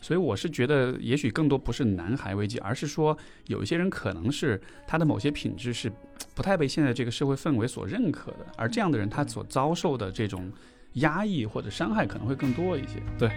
[0.00, 5.92] 所以我是觉得，也许更多不是男孩危机，而是说有一些人可能是他的某些品质是
[6.34, 10.50] 不太被现在这个社会氛围所认可的，而这样的人他所遭受的这种
[10.94, 13.02] 压抑或者伤害可能会更多一些。
[13.18, 13.30] 对，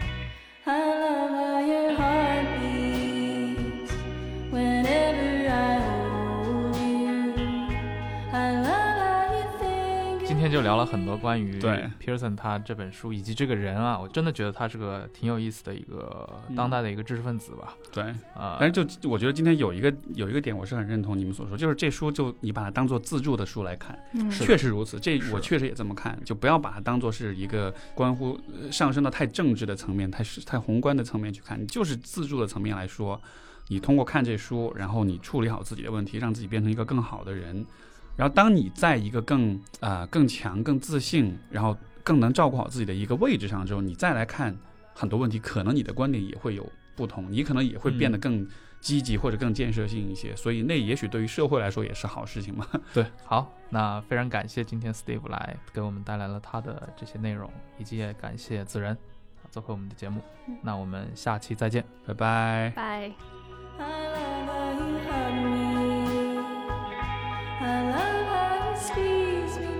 [10.53, 17.73] 就聊了很多关于对 Pearson 他这本书以及这个人啊，我真的觉得他是个挺有意思的一个嗯当代的一个知识分子吧。
[17.91, 18.03] 对。
[18.35, 24.99] 啊、但是就我觉得今天有一个有一个点，我是很认同你们所说，就是这书就你把它当做自助的书来看，嗯，确实如此。
[24.99, 33.19] 这我确实也这么看，就不要把它当做是一个关乎呃上升到太政治的层面、太是太宏观的层面去看，你就是自助的层面来说，
[33.69, 37.65] 你通过看这书，然后你处理好自己的问题，让自己变成一个更好的人。
[38.15, 44.55] 然后当你在一个更啊、更强、更自信，然后更能照顾好自己的一个位置上之后，你再来看
[44.93, 48.47] 很多问题，可能你的观点也会有不同，你可能也会变得嗯更
[48.79, 50.35] 积极或者更建设性一些。
[50.35, 52.67] 所以那也许对于社会来说也是好事情嘛。
[52.93, 57.49] 对，好，那非常感谢今天 Steve 来给我们带来了他的这些内容，
[57.79, 58.97] 以及也感谢子仁
[59.49, 60.21] 做客我们的节目。
[60.61, 61.83] 那我们下期再见。
[62.05, 62.73] 拜拜。
[62.75, 63.11] 拜。
[67.59, 69.72] I love how you squeeze me.